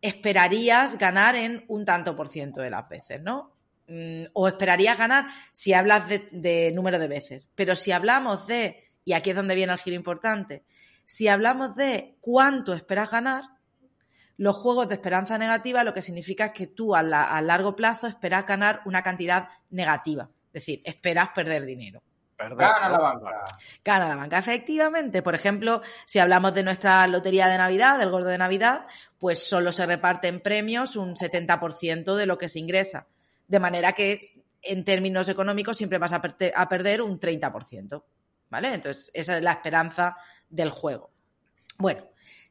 [0.01, 3.53] esperarías ganar en un tanto por ciento de las veces, ¿no?
[3.88, 7.47] Mm, O esperarías ganar si hablas de, de número de veces.
[7.53, 10.63] Pero si hablamos de, y aquí es donde viene el giro importante,
[11.05, 13.43] si hablamos de cuánto esperas ganar,
[14.38, 17.76] los juegos de esperanza negativa lo que significa es que tú a, la- a largo
[17.76, 20.30] plazo esperas ganar una cantidad negativa.
[20.48, 22.02] Es decir, esperas perder dinero.
[22.38, 23.45] Perder, Gana la banca.
[23.84, 24.38] Gana la banca.
[24.38, 29.48] Efectivamente, por ejemplo, si hablamos de nuestra lotería de Navidad, del gordo de Navidad, pues
[29.48, 33.08] solo se reparte en premios un 70% de lo que se ingresa.
[33.48, 34.19] De manera que
[34.62, 36.21] en términos económicos siempre vas a,
[36.56, 38.04] a perder un 30%.
[38.50, 38.74] ¿Vale?
[38.74, 40.17] Entonces, esa es la esperanza
[40.50, 41.12] del juego.
[41.78, 42.04] Bueno,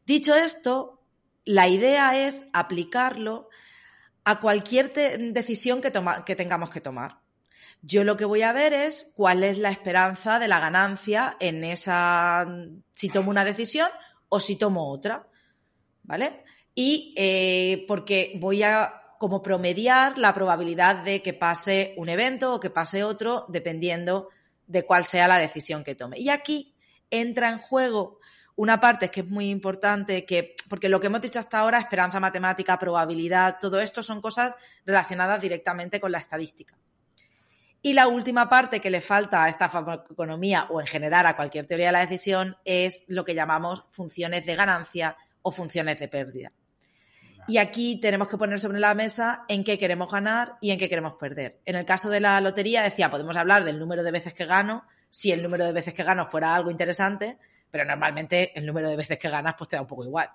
[0.05, 1.01] dicho esto,
[1.45, 3.49] la idea es aplicarlo
[4.25, 7.25] a cualquier decisión que tengamos que tomar.
[7.83, 11.65] Yo lo que voy a ver es cuál es la esperanza de la ganancia en
[11.65, 12.47] esa,
[12.95, 13.91] si tomo una decisión
[14.31, 15.29] o si tomo otra,
[16.03, 16.45] ¿vale?
[16.75, 22.61] Y eh, porque voy a como promediar la probabilidad de que pase un evento o
[22.61, 24.29] que pase otro, dependiendo
[24.67, 26.19] de cuál sea la decisión que tome.
[26.19, 26.75] Y aquí
[27.11, 28.19] entra en juego
[28.57, 32.21] una parte que es muy importante, que, porque lo que hemos dicho hasta ahora, esperanza
[32.21, 36.77] matemática, probabilidad, todo esto son cosas relacionadas directamente con la estadística.
[37.83, 39.71] Y la última parte que le falta a esta
[40.11, 44.47] economía o en general a cualquier teoría de la decisión es lo que llamamos funciones
[44.47, 46.53] de ganancia o funciones de pérdida.
[47.47, 50.89] Y aquí tenemos que poner sobre la mesa en qué queremos ganar y en qué
[50.89, 51.61] queremos perder.
[51.67, 54.87] En el caso de la lotería decía, podemos hablar del número de veces que gano,
[55.11, 57.39] si el número de veces que gano fuera algo interesante,
[57.75, 60.31] pero normalmente el número de veces que ganas pues te da un poco igual.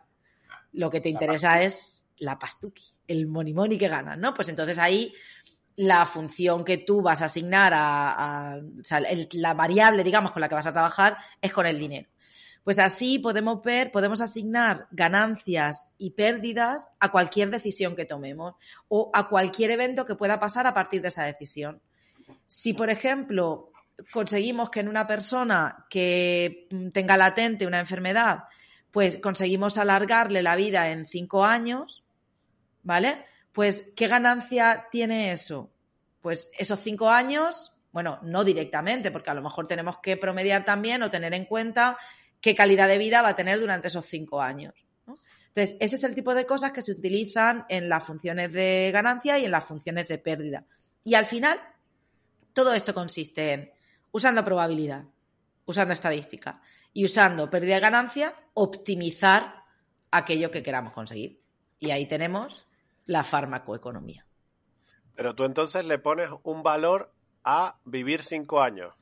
[0.73, 4.33] Lo que te interesa es la pastuqui, el money money que ganas, ¿no?
[4.33, 5.13] Pues entonces ahí
[5.77, 10.31] la función que tú vas a asignar a, a- o sea, el- la variable, digamos,
[10.33, 12.09] con la que vas a trabajar es con el dinero.
[12.65, 18.55] Pues así podemos ver, podemos asignar ganancias y pérdidas a cualquier decisión que tomemos
[18.89, 21.81] o a cualquier evento que pueda pasar a partir de esa decisión.
[22.47, 23.68] Si, por ejemplo,
[24.11, 28.43] conseguimos que en una persona que mm, tenga latente una enfermedad,
[28.91, 32.03] pues conseguimos alargarle la vida en cinco años,
[32.83, 33.25] ¿vale?
[33.51, 35.71] Pues, ¿qué ganancia tiene eso?
[36.21, 41.03] Pues esos cinco años, bueno, no directamente, porque a lo mejor tenemos que promediar también
[41.03, 41.97] o tener en cuenta
[42.41, 44.73] qué calidad de vida va a tener durante esos cinco años.
[45.47, 49.39] Entonces, ese es el tipo de cosas que se utilizan en las funciones de ganancia
[49.39, 50.65] y en las funciones de pérdida.
[51.03, 51.59] Y al final,
[52.53, 53.71] todo esto consiste en,
[54.11, 55.05] usando probabilidad,
[55.65, 56.61] usando estadística
[56.93, 59.63] y usando pérdida y ganancia, optimizar
[60.11, 61.41] aquello que queramos conseguir.
[61.79, 62.67] Y ahí tenemos
[63.05, 64.25] la farmacoeconomía.
[65.15, 67.11] Pero tú entonces le pones un valor
[67.43, 68.93] a vivir cinco años.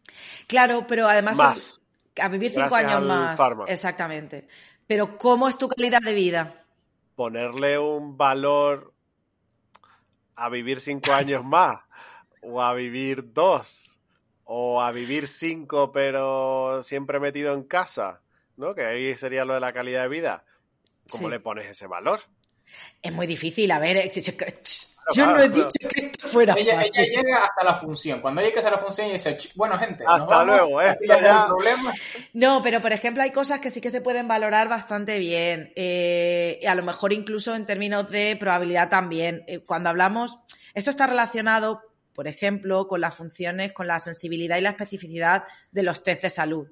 [0.48, 1.82] Claro, pero además Más.
[2.22, 3.40] a vivir cinco Gracias años más.
[3.68, 4.48] Exactamente.
[4.88, 6.64] Pero ¿cómo es tu calidad de vida?
[7.16, 8.94] Ponerle un valor
[10.36, 11.82] a vivir cinco años más.
[12.42, 13.97] O a vivir dos.
[14.50, 18.22] O a vivir cinco pero siempre metido en casa.
[18.56, 18.74] ¿No?
[18.74, 20.44] Que ahí sería lo de la calidad de vida.
[21.10, 21.30] ¿Cómo Sí.
[21.32, 22.20] le pones ese valor?
[23.02, 25.70] Es muy difícil, a ver, eh, ch- ch- ch- yo claro, no he claro.
[25.72, 28.20] dicho que esto fuera Ella, llega hasta la función.
[28.20, 30.98] Cuando llegues a la función y dice, "Ch, bueno, gente, nos Hasta vamos, luego, aquí
[31.04, 31.48] esto ya.
[32.34, 35.72] No, pero por ejemplo hay cosas que sí que se pueden valorar bastante bien.
[35.76, 39.44] Eh, a lo mejor incluso en términos de probabilidad también.
[39.48, 40.40] Eh, cuando hablamos,
[40.74, 41.82] esto está relacionado,
[42.18, 46.32] por ejemplo, con las funciones, con la sensibilidad y la especificidad de los test de
[46.32, 46.68] salud.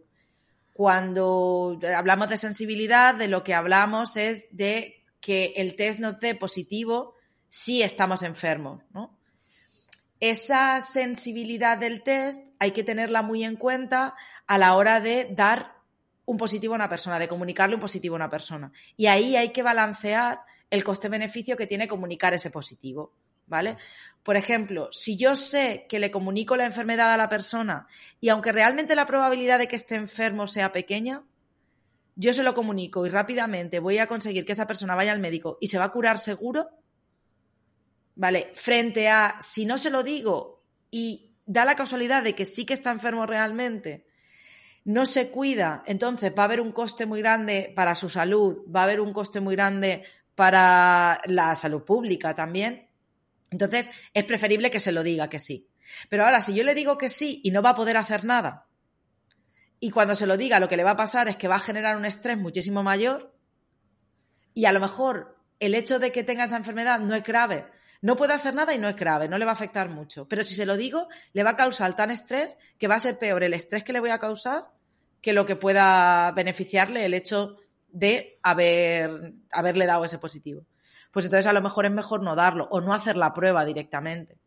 [0.74, 6.34] Cuando hablamos de sensibilidad, de lo que hablamos es de que el test nos dé
[6.34, 7.14] positivo
[7.48, 8.82] si estamos enfermos,
[10.20, 14.16] esa sensibilidad del test hay que tenerla muy en cuenta
[14.48, 15.76] a la hora de dar
[16.26, 18.72] un positivo a una persona, de comunicarle un positivo a una persona.
[18.98, 20.40] Y ahí hay que balancear
[20.72, 23.14] el coste-beneficio que tiene comunicar ese positivo.
[23.48, 23.78] ¿Vale?
[24.24, 27.88] Por ejemplo, si yo sé que le comunico la enfermedad a la persona
[28.20, 31.24] y aunque realmente la probabilidad de que esté enfermo sea pequeña,
[32.16, 35.58] yo se lo comunico y rápidamente voy a conseguir que esa persona vaya al médico
[35.60, 36.70] y se va a curar seguro,
[38.16, 38.52] ¿vale?
[38.54, 42.74] Frente a si no se lo digo y da la casualidad de que sí que
[42.74, 44.08] está enfermo realmente,
[44.86, 48.82] no se cuida, entonces va a haber un coste muy grande para su salud, va
[48.82, 50.04] a haber un coste muy grande
[50.36, 52.85] para la salud pública también.
[53.52, 55.70] Entonces, es preferible que se lo diga que sí.
[56.10, 58.68] Pero ahora, si yo le digo que sí y no va a poder hacer nada,
[59.80, 61.60] y cuando se lo diga, lo que le va a pasar es que va a
[61.60, 63.36] generar un estrés muchísimo mayor,
[64.54, 67.66] y a lo mejor el hecho de que tenga esa enfermedad no es grave,
[68.02, 70.28] no puede hacer nada y no es grave, no le va a afectar mucho.
[70.28, 73.18] Pero si se lo digo, le va a causar tan estrés que va a ser
[73.18, 74.68] peor el estrés que le voy a causar
[75.22, 80.66] que lo que pueda beneficiarle el hecho de haber, haberle dado ese positivo.
[81.16, 84.38] Pues entonces a lo mejor es mejor no darlo o no hacer la prueba directamente.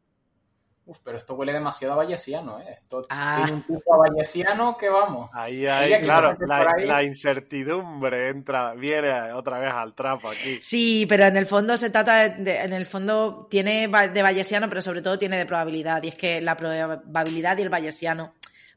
[0.85, 2.75] Uf, pero esto huele demasiado a vallesiano, ¿eh?
[2.75, 3.37] Esto Ah.
[3.45, 5.31] tiene un tipo a vallesiano que vamos.
[5.33, 6.87] Ahí, ahí, claro, la, por ahí.
[6.87, 10.59] la incertidumbre entra, viene otra vez al trapo aquí.
[10.61, 14.69] Sí, pero en el fondo se trata de, de- en el fondo tiene de bayesiano,
[14.69, 16.03] pero sobre todo tiene de probabilidad.
[16.03, 18.35] Y es que la probabilidad y el bayesiano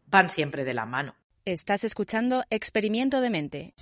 [0.08, 1.14] van siempre de la mano.
[1.44, 3.74] Estás escuchando Experimento de Mente.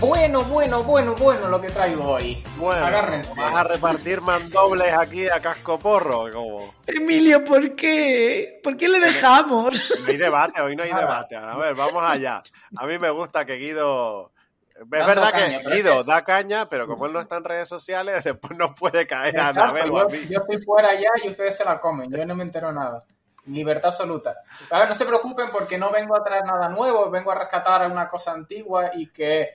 [0.00, 2.42] Bueno, bueno, bueno, bueno lo que traigo hoy.
[2.56, 3.32] Bueno, Agárrense.
[3.38, 6.74] vas a repartir mandobles aquí a casco porro, como...
[6.86, 8.60] Emilio, ¿por qué?
[8.64, 10.00] ¿Por qué le dejamos?
[10.00, 11.02] No hay debate, hoy no hay Nada.
[11.02, 11.36] debate.
[11.36, 12.42] A ver, vamos allá.
[12.78, 14.32] A mí me gusta que Guido...
[14.74, 17.68] Es Dando verdad caña, que Guido da caña, pero como él no está en redes
[17.68, 20.18] sociales, después no puede caer a Exacto, Anabel o a yo, mí.
[20.30, 22.10] yo estoy fuera ya y ustedes se la comen.
[22.10, 23.04] Yo no me entero nada.
[23.44, 24.34] Libertad absoluta.
[24.70, 27.90] A ver, no se preocupen porque no vengo a traer nada nuevo, vengo a rescatar
[27.90, 29.50] una cosa antigua y que,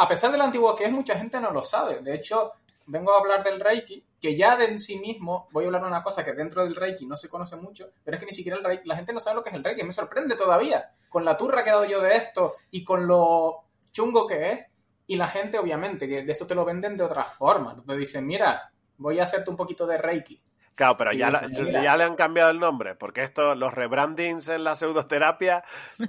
[0.00, 2.00] a pesar de lo antiguo que es, mucha gente no lo sabe.
[2.00, 2.52] De hecho,
[2.86, 5.88] vengo a hablar del Reiki, que ya de en sí mismo, voy a hablar de
[5.88, 8.58] una cosa que dentro del Reiki no se conoce mucho, pero es que ni siquiera
[8.58, 9.82] el Reiki, la gente no sabe lo que es el Reiki.
[9.82, 13.60] Me sorprende todavía, con la turra que he dado yo de esto y con lo
[13.92, 14.60] chungo que es.
[15.06, 17.76] Y la gente, obviamente, que de eso te lo venden de otras formas.
[17.86, 20.40] Te dicen, mira, voy a hacerte un poquito de Reiki.
[20.76, 21.40] Claro, pero ya, la-
[21.82, 25.62] ya le han cambiado el nombre, porque esto, los rebrandings en la pseudoterapia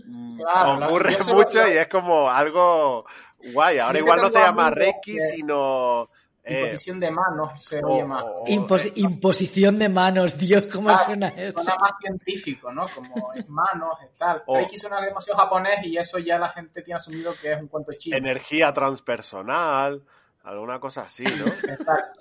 [0.05, 0.69] mm, Claro,
[1.25, 3.05] solo- mucho lo- y es como algo
[3.53, 3.79] guay.
[3.79, 6.09] Ahora igual no se llama Reiki, sino...
[6.43, 8.23] eh, Imposición de manos se oye más.
[8.47, 11.53] Impos- imposición de manos, Dios, ¿cómo Claro, suena eso?
[11.57, 12.87] Suena más científico, ¿no?
[12.87, 14.41] Como es manos y tal.
[14.47, 17.67] O- Reiki suena demasiado japonés y eso ya la gente tiene asumido que es un
[17.67, 18.17] cuento chino.
[18.17, 20.01] energía transpersonal,
[20.43, 21.45] alguna cosa así, ¿no?
[21.71, 22.19] Exacto.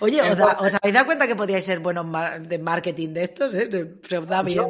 [0.00, 3.08] Oye, ¿os, da- Entonces- os habéis dado cuenta que podíais ser buenos mar- de marketing
[3.14, 3.52] de estos?
[3.54, 3.68] ¿eh?
[4.08, 4.58] Se os da bien.
[4.58, 4.68] Yo,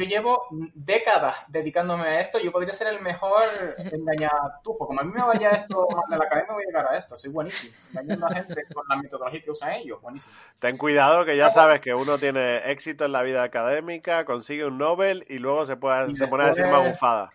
[0.00, 2.38] yo llevo décadas dedicándome a esto.
[2.38, 3.44] Yo podría ser el mejor
[3.78, 4.86] engañatufo.
[4.86, 7.16] Como a mí me vaya esto mal de la academia, voy a llegar a esto.
[7.16, 7.76] Soy buenísimo.
[7.90, 10.00] Engañando a gente con la metodología que usan ellos.
[10.00, 10.34] Buenísimo.
[10.58, 14.78] Ten cuidado que ya sabes que uno tiene éxito en la vida académica, consigue un
[14.78, 17.30] Nobel y luego se, puede, se pone a decir magufadas.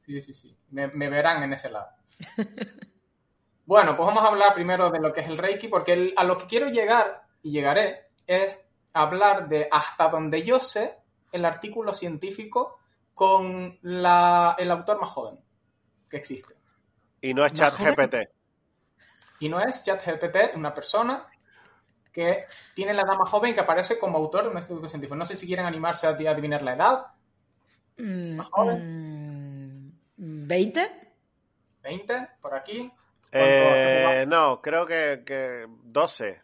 [0.00, 0.56] Sí, sí, sí.
[0.70, 1.88] Me, me verán en ese lado.
[3.64, 6.24] Bueno, pues vamos a hablar primero de lo que es el Reiki, porque el- a
[6.24, 8.58] lo que quiero llegar, y llegaré, es
[8.94, 10.97] hablar de hasta donde yo sé
[11.32, 12.78] el artículo científico
[13.14, 15.38] con la- el autor más joven
[16.08, 16.54] que existe.
[17.20, 17.94] Y no es ¿Más chat joven?
[18.10, 18.28] GPT.
[19.40, 21.26] Y no es ChatGPT, una persona
[22.12, 25.14] que tiene la edad más joven y que aparece como autor de un estudio científico.
[25.16, 27.06] No sé si quieren animarse a adivinar la edad.
[27.98, 29.92] Mm, ¿Más joven?
[30.16, 30.90] mm, ¿20?
[31.82, 32.90] 20, por aquí.
[33.30, 36.42] Eh, no, creo que, que 12.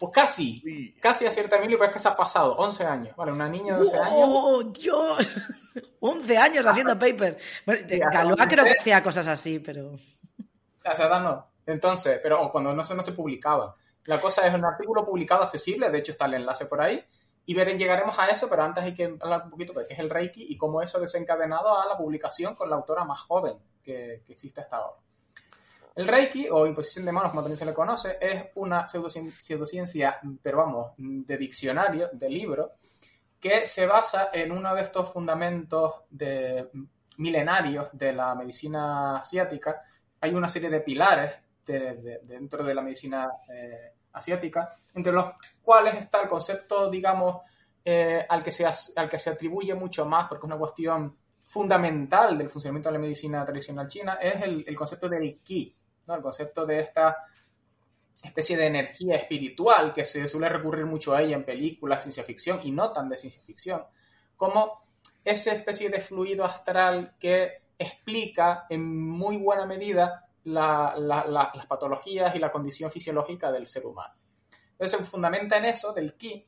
[0.00, 0.62] Pues casi.
[0.64, 0.96] Uy.
[0.98, 3.16] Casi acierta Emilio, pero es que se ha pasado 11 años.
[3.16, 4.12] Vale, una niña de 12 años.
[4.14, 5.36] ¡Oh, Dios!
[6.00, 7.36] 11 años haciendo paper.
[7.66, 8.00] Bueno, Sí,
[8.48, 9.92] creo que hacía cosas así, pero...
[10.86, 11.46] A esa edad no.
[11.66, 13.76] Entonces, pero o cuando no se, no se publicaba.
[14.06, 17.04] La cosa es un artículo publicado accesible, de hecho está el enlace por ahí,
[17.44, 20.00] y veré, llegaremos a eso, pero antes hay que hablar un poquito de qué es
[20.00, 23.58] el Reiki y cómo eso ha desencadenado a la publicación con la autora más joven
[23.82, 24.98] que, que existe hasta ahora.
[26.00, 30.18] El Reiki, o imposición de manos, como también se le conoce, es una pseudocien- pseudociencia,
[30.42, 32.70] pero vamos, de diccionario, de libro,
[33.38, 36.70] que se basa en uno de estos fundamentos de,
[37.18, 39.82] milenarios de la medicina asiática.
[40.22, 41.34] Hay una serie de pilares
[41.66, 45.26] de- de- dentro de la medicina eh, asiática, entre los
[45.62, 47.42] cuales está el concepto, digamos,
[47.84, 51.14] eh, al, que se, al que se atribuye mucho más, porque es una cuestión
[51.46, 55.76] fundamental del funcionamiento de la medicina tradicional china, es el, el concepto del ki,
[56.10, 56.16] ¿no?
[56.16, 57.16] el concepto de esta
[58.22, 62.60] especie de energía espiritual que se suele recurrir mucho a ella en películas ciencia ficción
[62.62, 63.84] y no tan de ciencia ficción,
[64.36, 64.80] como
[65.24, 71.66] esa especie de fluido astral que explica en muy buena medida la- la- la- las
[71.66, 74.14] patologías y la condición fisiológica del ser humano.
[74.72, 76.46] Entonces se fundamenta en eso del ki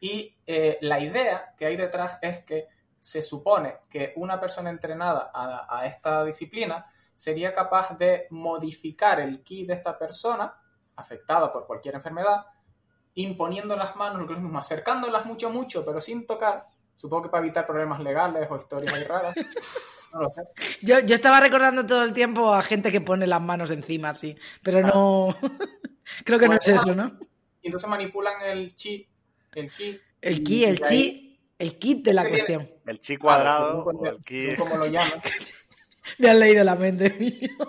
[0.00, 5.30] y eh, la idea que hay detrás es que se supone que una persona entrenada
[5.32, 6.84] a esta disciplina
[7.16, 10.54] sería capaz de modificar el ki de esta persona
[10.96, 12.46] afectada por cualquier enfermedad,
[13.14, 16.64] imponiendo las manos, lo que es lo mismo, acercándolas mucho, mucho, pero sin tocar,
[16.94, 19.34] supongo que para evitar problemas legales o historias ahí raras.
[20.12, 20.42] No lo sé.
[20.82, 24.36] Yo, yo estaba recordando todo el tiempo a gente que pone las manos encima, sí,
[24.62, 25.34] pero no.
[26.24, 27.06] Creo que no es eso, ¿no?
[27.60, 29.06] Y entonces manipulan el chi,
[29.52, 30.00] el ki.
[30.20, 32.70] El ki, el chi, el kit de la cuestión.
[32.86, 34.56] El chi cuadrado o el ki.
[34.56, 35.20] como lo llaman.
[36.18, 37.16] Me han leído la mente.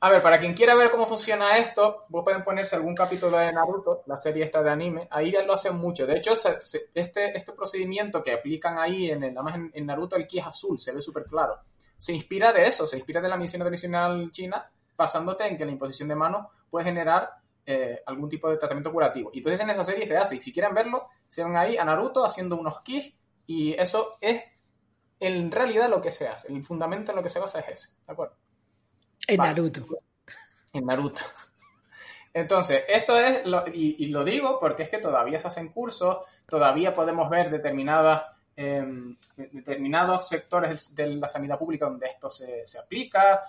[0.00, 3.50] A ver, para quien quiera ver cómo funciona esto, vos pueden ponerse algún capítulo de
[3.52, 6.06] Naruto, la serie esta de anime, ahí ya lo hacen mucho.
[6.06, 9.86] De hecho, se- se- este, este procedimiento que aplican ahí, en, nada más en, en
[9.86, 11.58] Naruto el ki es azul, se ve súper claro.
[11.96, 15.72] Se inspira de eso, se inspira de la medicina tradicional china, basándote en que la
[15.72, 17.30] imposición de manos puede generar
[17.64, 19.30] eh, algún tipo de tratamiento curativo.
[19.32, 21.84] Y entonces en esa serie se hace, y si quieren verlo, se ven ahí a
[21.84, 23.14] Naruto haciendo unos kis,
[23.46, 24.42] y eso es
[25.26, 26.52] en realidad lo que se hace.
[26.52, 28.36] El fundamento en lo que se basa es ese, ¿de acuerdo?
[29.26, 29.50] En Vale.
[29.50, 29.80] Naruto.
[30.72, 31.22] en Naruto.
[32.32, 36.18] Entonces, esto es, lo- y, y lo digo porque es que todavía se hacen cursos,
[36.46, 38.24] todavía podemos ver determinadas,
[38.56, 43.42] em, determinados sectores de la sanidad pública donde esto se, se aplica,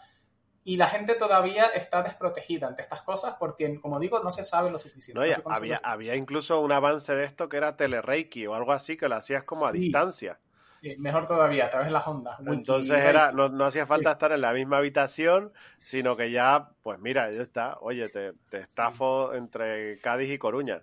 [0.63, 4.71] y la gente todavía está desprotegida ante estas cosas porque, como digo, no se sabe
[4.71, 5.19] lo suficiente.
[5.19, 8.97] No, No había, había incluso un avance de esto que era telereiki o algo así,
[8.97, 9.77] que lo hacías como a Sí.
[9.79, 10.39] distancia.
[10.81, 12.39] Sí, mejor todavía, a través de las ondas.
[12.45, 16.99] Entonces era, no, no hacía falta estar en la misma habitación, sino que ya, pues
[16.99, 17.77] mira, ya está.
[17.79, 20.81] Oye, te, te estafo entre Cádiz y Coruña.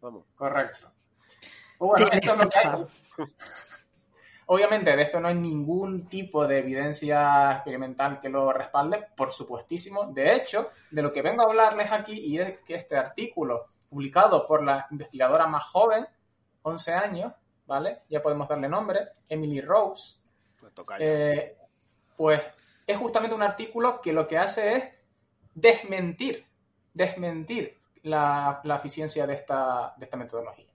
[0.00, 0.24] Vamos.
[0.36, 0.90] Correcto.
[1.78, 3.26] Pues bueno, esto es lo que hay.
[4.46, 10.06] Obviamente, de esto no hay ningún tipo de evidencia experimental que lo respalde, por supuestísimo.
[10.12, 14.46] De hecho, de lo que vengo a hablarles aquí, y es que este artículo, publicado
[14.46, 16.06] por la investigadora más joven,
[16.62, 17.32] 11 años,
[17.66, 18.00] ¿vale?
[18.08, 20.18] Ya podemos darle nombre, Emily Rose,
[20.98, 21.56] eh,
[22.16, 22.40] pues
[22.86, 24.84] es justamente un artículo que lo que hace es
[25.54, 26.44] desmentir,
[26.92, 30.66] desmentir la, la eficiencia de esta, de esta metodología.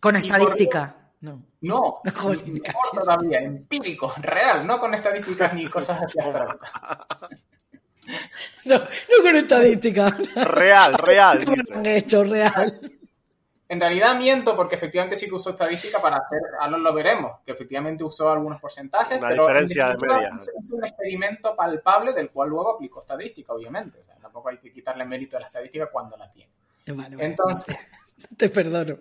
[0.00, 0.94] Con estadística.
[1.20, 1.42] No.
[1.62, 6.70] No, Joder, me mejor todavía, empírico, real, no con estadísticas ni cosas así abstractas.
[8.64, 10.16] No, no con estadística.
[10.36, 11.72] Real, real, ¿Cómo dice.
[11.72, 12.24] lo han hecho?
[12.24, 12.97] Real.
[13.70, 17.52] En realidad miento porque efectivamente sí que usó estadística para hacer, ahora lo veremos, que
[17.52, 20.38] efectivamente usó algunos porcentajes, Una pero en diferencia de media.
[20.40, 23.98] Es un experimento palpable del cual luego aplicó estadística, obviamente.
[24.00, 26.50] O sea, tampoco hay que quitarle mérito a la estadística cuando la tiene.
[26.86, 27.26] Vale, vale.
[27.26, 27.90] Entonces,
[28.38, 28.96] Te perdono.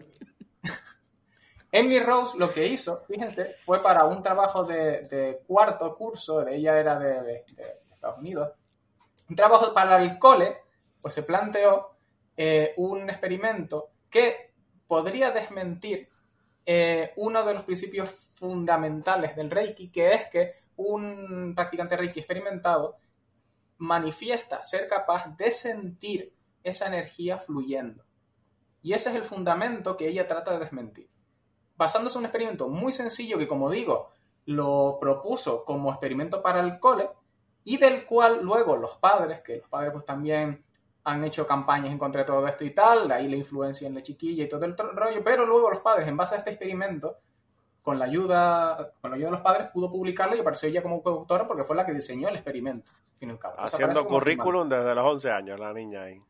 [1.72, 6.80] Emily Rose lo que hizo, fíjense, fue para un trabajo de, de cuarto curso, ella
[6.80, 8.52] era de, de- de Estados Unidos,
[9.30, 10.58] un trabajo para el cole,
[11.02, 11.92] pues se planteó
[12.38, 14.47] eh, un experimento que
[14.88, 16.10] podría desmentir
[16.66, 22.98] eh, uno de los principios fundamentales del Reiki, que es que un practicante Reiki experimentado
[23.78, 26.34] manifiesta ser capaz de sentir
[26.64, 28.04] esa energía fluyendo.
[28.82, 31.10] Y ese es el fundamento que ella trata de desmentir.
[31.76, 34.12] Basándose en un experimento muy sencillo que, como digo,
[34.46, 37.10] lo propuso como experimento para el cole
[37.64, 40.66] y del cual luego los padres, que los padres pues también
[41.10, 43.96] han hecho campañas en contra de todo esto y tal, de ahí la influencia en
[43.96, 47.18] la chiquilla y todo el rollo, pero luego los padres, en base a este experimento,
[47.82, 51.02] con la ayuda, con la ayuda de los padres, pudo publicarlo y apareció ella como
[51.02, 53.54] coautora porque fue la que diseñó el experimento, al fin y al cabo.
[53.54, 56.22] Entonces, aparece Haciendo currículum desde los 11 años, la niña ahí.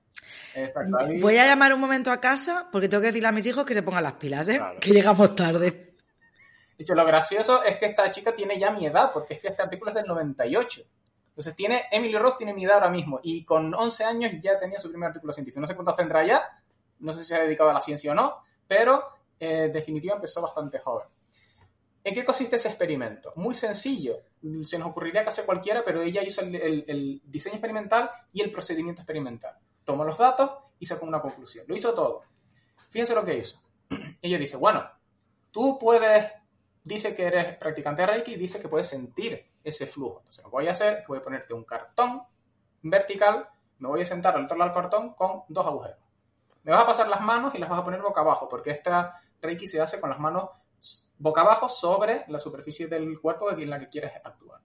[0.53, 0.97] Exacto.
[0.99, 3.65] ahí- Voy a llamar un momento a casa porque tengo que decirle a mis hijos
[3.65, 4.57] que se pongan las pilas, ¿eh?
[4.57, 4.79] Claro.
[4.79, 5.71] Que llegamos tarde.
[6.77, 9.47] De hecho, lo gracioso es que esta chica tiene ya mi edad, porque es que
[9.47, 10.81] este artículo es del 98.
[11.37, 14.79] Entonces, tiene, Emily Ross tiene mi edad ahora mismo, y con 11 años ya tenía
[14.79, 15.61] su primer artículo científico.
[15.61, 16.41] No sé cuánto tendrá ya,
[16.97, 19.03] no sé si se ha dedicado a la ciencia o no, pero
[19.39, 21.07] eh, definitiva empezó bastante joven.
[22.03, 23.33] ¿En qué consiste ese experimento?
[23.35, 24.15] Muy sencillo.
[24.63, 29.03] Se nos ocurriría casi a cualquiera, pero ella hizo el, diseño experimental y el procedimiento
[29.03, 29.57] experimental.
[29.83, 31.65] Tomó los datos y sacó una conclusión.
[31.67, 32.23] Lo hizo todo.
[32.89, 33.61] Fíjense lo que hizo.
[34.23, 34.89] ella dice, bueno,
[35.51, 36.31] tú puedes,
[36.83, 40.19] dice que eres practicante de Reiki dice que puedes sentir ese flujo.
[40.19, 42.23] Entonces, lo que voy a hacer es voy a ponerte un cartón
[42.81, 43.49] vertical,
[43.79, 45.99] me voy a sentar al otro lado del cartón con dos agujeros.
[46.63, 49.21] Me vas a pasar las manos y las vas a poner boca abajo, porque esta
[49.41, 50.49] Reiki se hace con las manos
[51.17, 54.61] boca abajo sobre la superficie del cuerpo en la que quieres actuar.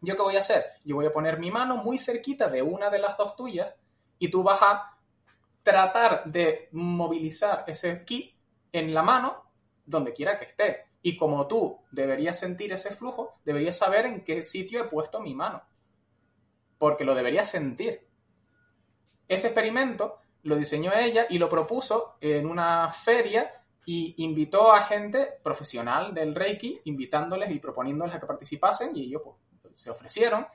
[0.00, 0.64] ¿Yo qué voy a hacer?
[0.84, 3.74] Yo voy a poner mi mano muy cerquita de una de las dos tuyas
[4.18, 4.96] y tú vas a
[5.62, 8.34] tratar de movilizar ese ki
[8.72, 9.44] en la mano
[9.84, 10.86] donde quiera que esté.
[11.02, 15.34] Y como tú deberías sentir ese flujo, deberías saber en qué sitio he puesto mi
[15.34, 15.62] mano.
[16.78, 18.08] porque lo debería sentir.
[19.28, 25.28] Ese experimento lo diseñó ella y lo propuso en una feria y invitó a gente
[25.42, 29.22] profesional del Reiki, invitándoles y proponiéndoles a que participasen y ellos
[29.60, 30.46] pues, se ofrecieron.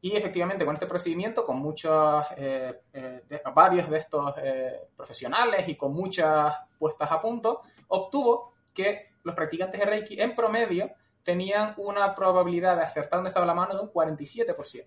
[0.00, 3.22] Y efectivamente con este procedimiento, con muchos, eh, eh,
[3.54, 9.78] varios de estos eh, profesionales y con muchas puestas a punto, obtuvo que los practicantes
[9.78, 10.90] de Reiki en promedio
[11.22, 14.86] tenían una probabilidad de acertar donde estaba la mano de un 47%.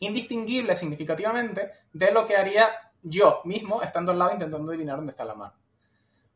[0.00, 2.68] Indistinguible significativamente de lo que haría
[3.02, 5.54] yo mismo estando al lado intentando adivinar dónde está la mano.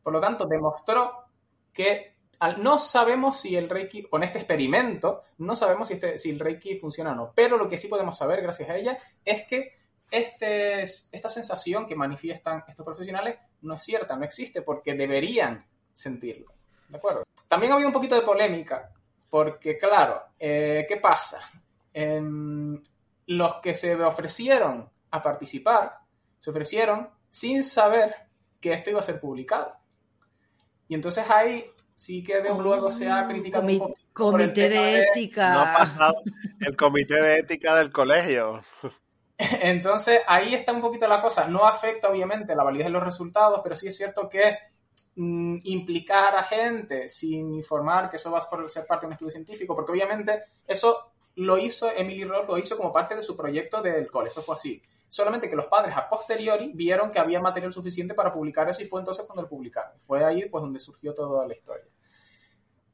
[0.01, 1.25] Por lo tanto, demostró
[1.73, 2.15] que
[2.57, 6.75] no sabemos si el Reiki, con este experimento, no sabemos si, este, si el Reiki
[6.75, 9.73] funciona o no, pero lo que sí podemos saber gracias a ella es que
[10.09, 16.51] este, esta sensación que manifiestan estos profesionales no es cierta, no existe, porque deberían sentirlo.
[16.91, 17.23] ¿De acuerdo?
[17.47, 18.91] También ha habido un poquito de polémica,
[19.29, 21.39] porque claro, eh, ¿qué pasa?
[21.93, 25.99] los que se ofrecieron a participar,
[26.39, 28.15] se ofrecieron sin saber
[28.61, 29.75] que esto iba a ser publicado.
[30.87, 35.53] Y entonces ahí sí que de luego se ha criticado un poco Comité de ética.
[35.53, 36.15] No ha pasado
[36.59, 38.61] el comité de ética del colegio.
[39.61, 41.47] Entonces ahí está un poquito la cosa.
[41.47, 44.57] No afecta obviamente la validez de los resultados, pero sí es cierto que
[45.15, 49.31] mm, implicar a gente sin informar que eso va a ser parte de un estudio
[49.31, 53.81] científico, porque obviamente eso lo hizo Emily Ross, lo hizo como parte de su proyecto
[53.81, 54.81] del cole, eso fue así.
[55.07, 58.85] Solamente que los padres a posteriori vieron que había material suficiente para publicar eso y
[58.85, 59.99] fue entonces cuando lo publicaron.
[59.99, 61.85] Fue ahí pues donde surgió toda la historia.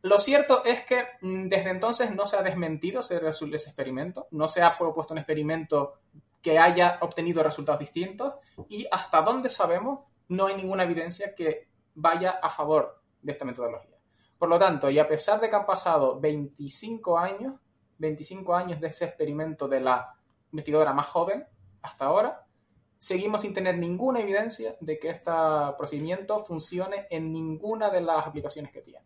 [0.02, 4.48] Lo cierto es que mm, desde entonces no se ha desmentido ese, ese experimento, no
[4.48, 6.00] se ha propuesto un experimento
[6.42, 8.36] que haya obtenido resultados distintos
[8.70, 10.00] y hasta donde sabemos
[10.30, 11.67] no hay ninguna evidencia que
[11.98, 13.98] vaya a favor de esta metodología.
[14.38, 17.56] Por lo tanto, y a pesar de que han pasado 25 años,
[17.98, 20.14] 25 años de ese experimento de la
[20.52, 21.44] investigadora más joven,
[21.82, 22.46] hasta ahora,
[23.00, 25.32] seguimos sin tener ninguna evidencia de que este
[25.76, 29.06] procedimiento funcione en ninguna de las aplicaciones que tiene.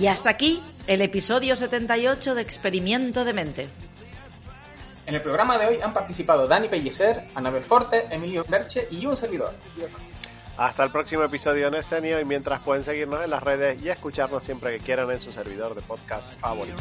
[0.00, 3.91] Y hasta aquí el episodio 78 de Experimento de Mente.
[5.06, 9.16] En el programa de hoy han participado Dani Pellicer, Anabel Forte, Emilio Berche y un
[9.16, 9.52] servidor.
[10.56, 14.44] Hasta el próximo episodio en Escenio y mientras pueden seguirnos en las redes y escucharnos
[14.44, 16.76] siempre que quieran en su servidor de podcast favorito.